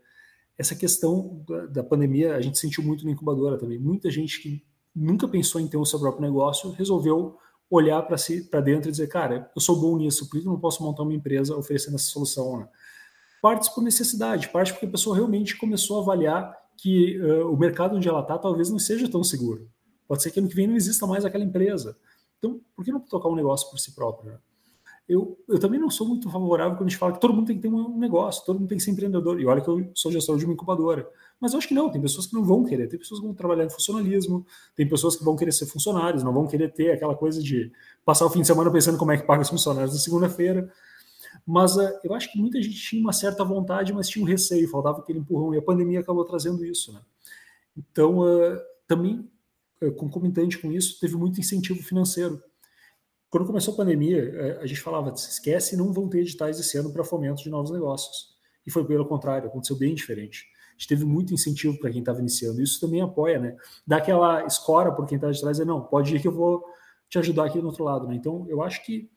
essa 0.59 0.75
questão 0.75 1.45
da 1.71 1.83
pandemia, 1.83 2.35
a 2.35 2.41
gente 2.41 2.59
sentiu 2.59 2.83
muito 2.83 3.05
na 3.05 3.13
incubadora 3.13 3.59
também. 3.59 3.79
Muita 3.79 4.11
gente 4.11 4.41
que 4.41 4.65
nunca 4.95 5.29
pensou 5.29 5.61
em 5.61 5.69
ter 5.69 5.77
o 5.77 5.85
seu 5.85 5.99
próprio 5.99 6.23
negócio 6.23 6.71
resolveu 6.71 7.37
olhar 7.71 8.03
para 8.03 8.17
si, 8.17 8.43
para 8.43 8.61
dentro 8.61 8.89
e 8.89 8.93
dizer, 8.93 9.09
cara, 9.09 9.51
eu 9.55 9.61
sou 9.61 9.81
bom 9.81 9.97
nisso, 9.97 10.29
por 10.29 10.39
eu 10.39 10.45
não 10.45 10.59
posso 10.59 10.83
montar 10.83 11.03
uma 11.03 11.15
empresa 11.15 11.57
oferecendo 11.57 11.97
essa 11.97 12.07
solução? 12.07 12.59
Né? 12.59 12.69
Parte 13.43 13.73
por 13.75 13.83
necessidade, 13.83 14.49
parte 14.49 14.73
porque 14.73 14.87
a 14.87 14.91
pessoa 14.91 15.17
realmente 15.17 15.57
começou 15.57 15.99
a 15.99 16.03
avaliar 16.03 16.57
que 16.77 17.21
uh, 17.21 17.53
o 17.53 17.57
mercado 17.57 17.97
onde 17.97 18.09
ela 18.09 18.21
está 18.21 18.39
talvez 18.39 18.71
não 18.71 18.79
seja 18.79 19.09
tão 19.09 19.25
seguro. 19.25 19.69
Pode 20.07 20.23
ser 20.23 20.31
que 20.31 20.39
ano 20.39 20.49
que 20.49 20.55
vem 20.55 20.67
não 20.67 20.77
exista 20.77 21.07
mais 21.07 21.25
aquela 21.25 21.45
empresa. 21.45 21.97
Então, 22.45 22.61
por 22.77 22.85
que 22.85 22.93
não 22.93 23.01
tocar 23.01 23.29
um 23.29 23.35
negócio 23.35 23.71
por 23.71 23.79
si 23.79 23.95
próprio? 23.95 24.33
Né? 24.33 24.39
Eu, 25.09 25.39
eu 25.49 25.59
também 25.59 25.81
não 25.81 25.91
sou 25.91 26.07
muito 26.07 26.31
favorável 26.31 26.77
quando 26.77 26.87
a 26.87 26.91
gente 26.91 26.99
fala 26.99 27.13
que 27.13 27.21
todo 27.21 27.33
mundo 27.33 27.47
tem 27.47 27.57
que 27.57 27.63
ter 27.63 27.69
um 27.69 27.99
negócio, 27.99 28.45
todo 28.45 28.59
mundo 28.59 28.69
tem 28.69 28.77
que 28.77 28.85
ser 28.85 28.91
empreendedor. 28.91 29.41
E 29.41 29.47
olha 29.47 29.61
que 29.61 29.69
eu 29.69 29.91
sou 29.95 30.13
gestor 30.13 30.37
de 30.37 30.45
uma 30.45 30.53
incubadora. 30.53 31.09
Mas 31.41 31.53
eu 31.53 31.59
acho 31.59 31.69
que 31.69 31.75
não, 31.75 31.91
tem 31.91 32.01
pessoas 32.01 32.27
que 32.27 32.35
não 32.35 32.45
vão 32.45 32.65
querer. 32.65 32.89
Tem 32.89 32.99
pessoas 32.99 33.21
que 33.21 33.27
vão 33.27 33.35
trabalhar 33.35 33.65
em 33.65 33.71
funcionalismo, 33.71 34.47
tem 34.77 34.89
pessoas 34.89 35.17
que 35.17 35.25
vão 35.25 35.37
querer 35.37 35.53
ser 35.53 35.67
funcionários, 35.67 36.23
não 36.23 36.33
vão 36.33 36.47
querer 36.47 36.73
ter 36.73 36.93
aquela 36.93 37.15
coisa 37.15 37.43
de 37.43 37.73
passar 38.05 38.27
o 38.27 38.31
fim 38.31 38.43
de 38.43 38.47
semana 38.47 38.71
pensando 38.71 38.99
como 38.99 39.13
é 39.13 39.17
que 39.17 39.27
paga 39.27 39.43
os 39.43 39.49
funcionários 39.49 39.93
na 39.93 40.01
segunda-feira. 40.01 40.71
Mas 41.47 41.77
uh, 41.77 41.91
eu 42.03 42.15
acho 42.15 42.31
que 42.33 42.39
muita 42.39 42.63
gente 42.63 42.77
tinha 42.77 43.03
uma 43.03 43.13
certa 43.13 43.45
vontade, 43.45 43.93
mas 43.93 44.09
tinha 44.09 44.25
um 44.25 44.29
receio, 44.29 44.71
faltava 44.71 45.01
aquele 45.01 45.19
empurrão, 45.19 45.55
e 45.55 45.59
a 45.59 45.63
pandemia 45.63 46.01
acabou 46.01 46.25
trazendo 46.25 46.65
isso. 46.65 46.93
Né? 46.93 47.01
Então, 47.77 48.21
uh, 48.21 48.59
também 48.87 49.29
concomitante 49.93 50.59
com 50.59 50.73
isso, 50.73 50.99
teve 51.01 51.17
muito 51.17 51.41
incentivo 51.41 51.83
financeiro. 51.83 52.43
Quando 53.31 53.47
começou 53.47 53.75
a 53.75 53.77
pandemia, 53.77 54.19
eh, 54.19 54.59
a 54.61 54.67
gente 54.67 54.81
falava, 54.81 55.13
esquece, 55.13 55.77
não 55.77 55.93
vão 55.93 56.09
ter 56.09 56.21
editais 56.21 56.59
esse 56.59 56.77
ano 56.79 56.93
para 56.93 57.03
fomento 57.03 57.43
de 57.43 57.51
novos 57.51 57.71
negócios. 57.71 58.35
E 58.67 58.71
foi 58.71 58.85
pelo 58.85 59.07
contrário, 59.07 59.49
aconteceu 59.49 59.77
bem 59.77 59.95
diferente. 59.95 60.47
A 60.69 60.73
gente 60.79 60.89
teve 60.89 61.05
muito 61.05 61.35
incentivo 61.35 61.79
para 61.79 61.91
quem 61.91 62.01
estava 62.01 62.21
iniciando. 62.21 62.63
Isso 62.63 62.81
também 62.81 63.01
apoia, 63.01 63.39
né? 63.39 63.57
Dá 63.87 63.99
aquela 63.99 64.45
escora 64.47 64.93
por 64.93 65.07
quem 65.07 65.17
está 65.17 65.31
de 65.31 65.41
trás, 65.41 65.61
é 65.61 65.65
não, 65.65 65.83
pode 65.83 66.15
ir 66.15 66.21
que 66.21 66.29
eu 66.29 66.33
vou 66.33 66.65
te 67.09 67.19
ajudar 67.19 67.47
aqui 67.47 67.61
do 67.61 67.67
outro 67.67 67.85
lado, 67.85 68.09
né? 68.09 68.15
Então, 68.15 68.47
eu 68.49 68.63
acho 68.63 68.85
que 68.85 69.09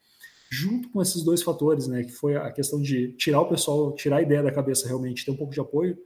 junto 0.49 0.89
com 0.89 1.01
esses 1.01 1.23
dois 1.23 1.41
fatores, 1.41 1.88
né, 1.88 2.03
que 2.03 2.12
foi 2.12 2.36
a 2.36 2.51
questão 2.51 2.82
de 2.82 3.12
tirar 3.13 3.41
o 3.41 3.49
pessoal, 3.49 3.93
tirar 3.93 4.17
a 4.17 4.21
ideia 4.21 4.43
da 4.43 4.51
cabeça 4.51 4.88
realmente, 4.88 5.25
ter 5.25 5.32
um 5.32 5.36
pouco 5.36 5.53
de 5.53 5.60
apoio, 5.60 5.97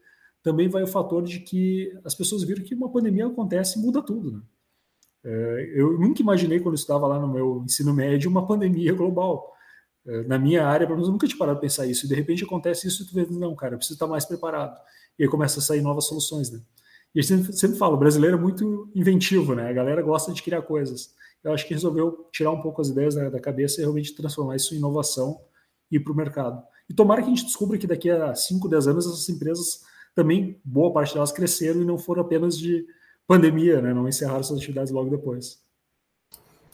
também 0.42 0.68
vai 0.68 0.84
o 0.84 0.88
fator 0.88 1.24
de 1.24 1.40
que 1.40 1.92
as 2.04 2.16
pessoas 2.16 2.44
viram 2.44 2.64
que 2.64 2.74
uma 2.74 2.92
pandemia 2.92 3.28
acontece 3.28 3.78
e 3.78 3.82
muda 3.82 4.02
tudo. 4.02 4.32
Né? 4.32 4.42
É, 5.24 5.74
eu 5.76 6.00
nunca 6.00 6.22
imaginei, 6.22 6.60
quando 6.60 6.76
estava 6.76 7.08
lá 7.08 7.20
no 7.20 7.28
meu 7.28 7.64
ensino 7.64 7.94
médio, 7.94 8.30
uma 8.30 8.46
pandemia 8.46 8.94
global. 8.94 9.54
É, 10.06 10.24
na 10.24 10.40
minha 10.40 10.66
área, 10.66 10.88
pelo 10.88 10.98
menos, 10.98 11.08
eu 11.08 11.14
nunca 11.14 11.28
tinha 11.28 11.38
parado 11.38 11.58
de 11.58 11.62
pensar 11.62 11.86
isso. 11.86 12.06
E 12.06 12.10
de 12.10 12.16
repente 12.16 12.44
acontece 12.44 12.88
isso 12.88 13.04
e 13.04 13.06
tu 13.06 13.14
vê, 13.14 13.26
não, 13.30 13.56
cara, 13.56 13.76
eu 13.76 13.78
preciso 13.78 13.96
estar 13.96 14.08
mais 14.08 14.26
preparado. 14.26 14.78
E 15.18 15.24
aí 15.24 15.30
começa 15.30 15.60
a 15.60 15.62
sair 15.62 15.82
novas 15.82 16.06
soluções. 16.06 16.52
Né? 16.52 16.60
E 17.14 17.20
a 17.20 17.24
gente 17.24 17.56
sempre, 17.56 17.78
fala, 17.78 17.96
o 17.96 18.00
brasileiro 18.00 18.38
é 18.38 18.40
muito 18.40 18.90
inventivo, 18.96 19.54
né? 19.54 19.70
a 19.70 19.74
galera 19.74 20.02
gosta 20.02 20.34
de 20.34 20.42
criar 20.42 20.62
coisas. 20.64 21.14
Eu 21.44 21.54
acho 21.54 21.68
que 21.68 21.74
resolveu 21.74 22.30
tirar 22.32 22.52
um 22.52 22.62
pouco 22.62 22.82
as 22.82 22.90
ideias 22.90 23.16
da, 23.16 23.30
da 23.30 23.40
cabeça 23.40 23.80
e 23.80 23.84
realmente 23.84 24.16
transformar 24.16 24.56
isso 24.56 24.74
em 24.74 24.78
inovação 24.78 25.40
e 25.92 25.98
ir 25.98 26.00
para 26.00 26.14
o 26.14 26.16
mercado. 26.16 26.62
E 26.90 26.94
tomara 26.94 27.22
que 27.22 27.28
a 27.28 27.30
gente 27.30 27.46
descubra 27.46 27.78
que 27.78 27.88
daqui 27.88 28.10
a 28.10 28.34
5, 28.36 28.68
10 28.68 28.88
anos 28.88 29.06
essas 29.06 29.30
empresas 29.30 29.82
também 30.14 30.60
boa 30.64 30.92
parte 30.92 31.14
delas 31.14 31.32
cresceram 31.32 31.82
e 31.82 31.86
não 31.86 31.98
foram 31.98 32.22
apenas 32.22 32.58
de 32.58 32.86
pandemia, 33.32 33.82
né? 33.82 33.94
Não 33.94 34.10
encerraram 34.10 34.44
suas 34.44 34.60
atividades 34.60 34.92
logo 34.92 35.10
depois. 35.10 35.62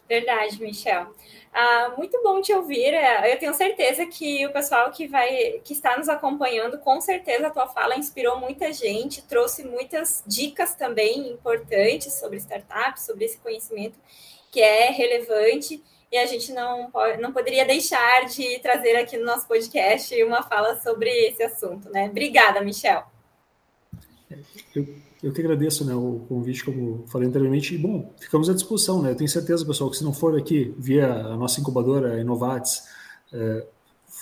Verdade, 0.10 0.60
Michel. 0.60 1.14
Ah, 1.54 1.94
muito 1.96 2.20
bom 2.24 2.42
te 2.42 2.52
ouvir. 2.52 2.96
É, 2.96 3.32
eu 3.32 3.38
tenho 3.38 3.54
certeza 3.54 4.08
que 4.08 4.44
o 4.44 4.52
pessoal 4.52 4.90
que 4.90 5.06
vai, 5.06 5.60
que 5.64 5.74
está 5.74 5.96
nos 5.98 6.10
acompanhando, 6.10 6.80
com 6.80 7.00
certeza 7.00 7.48
a 7.48 7.52
tua 7.52 7.68
fala 7.68 7.96
inspirou 7.96 8.40
muita 8.40 8.74
gente, 8.74 9.22
trouxe 9.22 9.64
muitas 9.64 10.24
dicas 10.26 10.74
também 10.74 11.30
importantes 11.30 12.14
sobre 12.14 12.38
startups, 12.38 13.06
sobre 13.06 13.26
esse 13.26 13.38
conhecimento 13.38 14.00
que 14.52 14.60
é 14.60 14.90
relevante 14.90 15.84
e 16.12 16.18
a 16.18 16.26
gente 16.26 16.52
não, 16.54 16.90
pode, 16.90 17.22
não 17.22 17.32
poderia 17.32 17.66
deixar 17.66 18.26
de 18.26 18.58
trazer 18.60 18.96
aqui 18.96 19.18
no 19.18 19.26
nosso 19.26 19.48
podcast 19.48 20.24
uma 20.24 20.42
fala 20.42 20.80
sobre 20.80 21.10
esse 21.28 21.44
assunto, 21.44 21.90
né? 21.90 22.08
Obrigada, 22.10 22.62
Michel. 22.62 23.04
Eu, 24.76 24.88
eu 25.24 25.32
que 25.32 25.42
agradeço 25.42 25.86
né, 25.86 25.96
o 25.96 26.26
convite, 26.28 26.64
como 26.64 27.06
falei 27.08 27.28
anteriormente. 27.28 27.74
E, 27.74 27.78
bom, 27.78 28.14
ficamos 28.20 28.50
à 28.50 28.54
disposição. 28.54 29.02
Né? 29.02 29.12
Eu 29.12 29.16
tenho 29.16 29.30
certeza, 29.30 29.66
pessoal, 29.66 29.90
que 29.90 29.98
se 29.98 30.04
não 30.04 30.14
for 30.14 30.38
aqui 30.38 30.74
via 30.78 31.12
a 31.14 31.38
nossa 31.38 31.60
incubadora 31.60 32.20
Inovates, 32.20 32.84
é, 33.32 33.66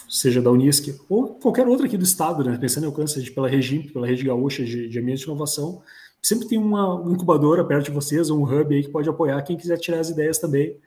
seja 0.10 0.42
da 0.42 0.52
Unisc 0.52 1.00
ou 1.10 1.36
qualquer 1.36 1.68
outra 1.68 1.88
aqui 1.88 1.98
do 1.98 2.04
estado, 2.04 2.44
né? 2.44 2.58
pensando 2.58 2.84
em 2.84 2.88
alcance 2.88 3.32
pela 3.32 3.48
Regimp, 3.48 3.92
pela 3.92 4.08
Rede 4.08 4.24
Gaúcha 4.24 4.64
de, 4.64 4.88
de 4.88 5.00
Ambiente 5.00 5.20
de 5.20 5.26
Inovação, 5.26 5.82
sempre 6.22 6.48
tem 6.48 6.58
uma 6.58 7.04
incubadora 7.08 7.64
perto 7.64 7.86
de 7.86 7.92
vocês, 7.92 8.30
um 8.30 8.44
hub 8.44 8.76
aí 8.76 8.84
que 8.84 8.90
pode 8.90 9.10
apoiar 9.10 9.42
quem 9.44 9.58
quiser 9.58 9.78
tirar 9.78 10.00
as 10.00 10.10
ideias 10.10 10.40
também 10.40 10.78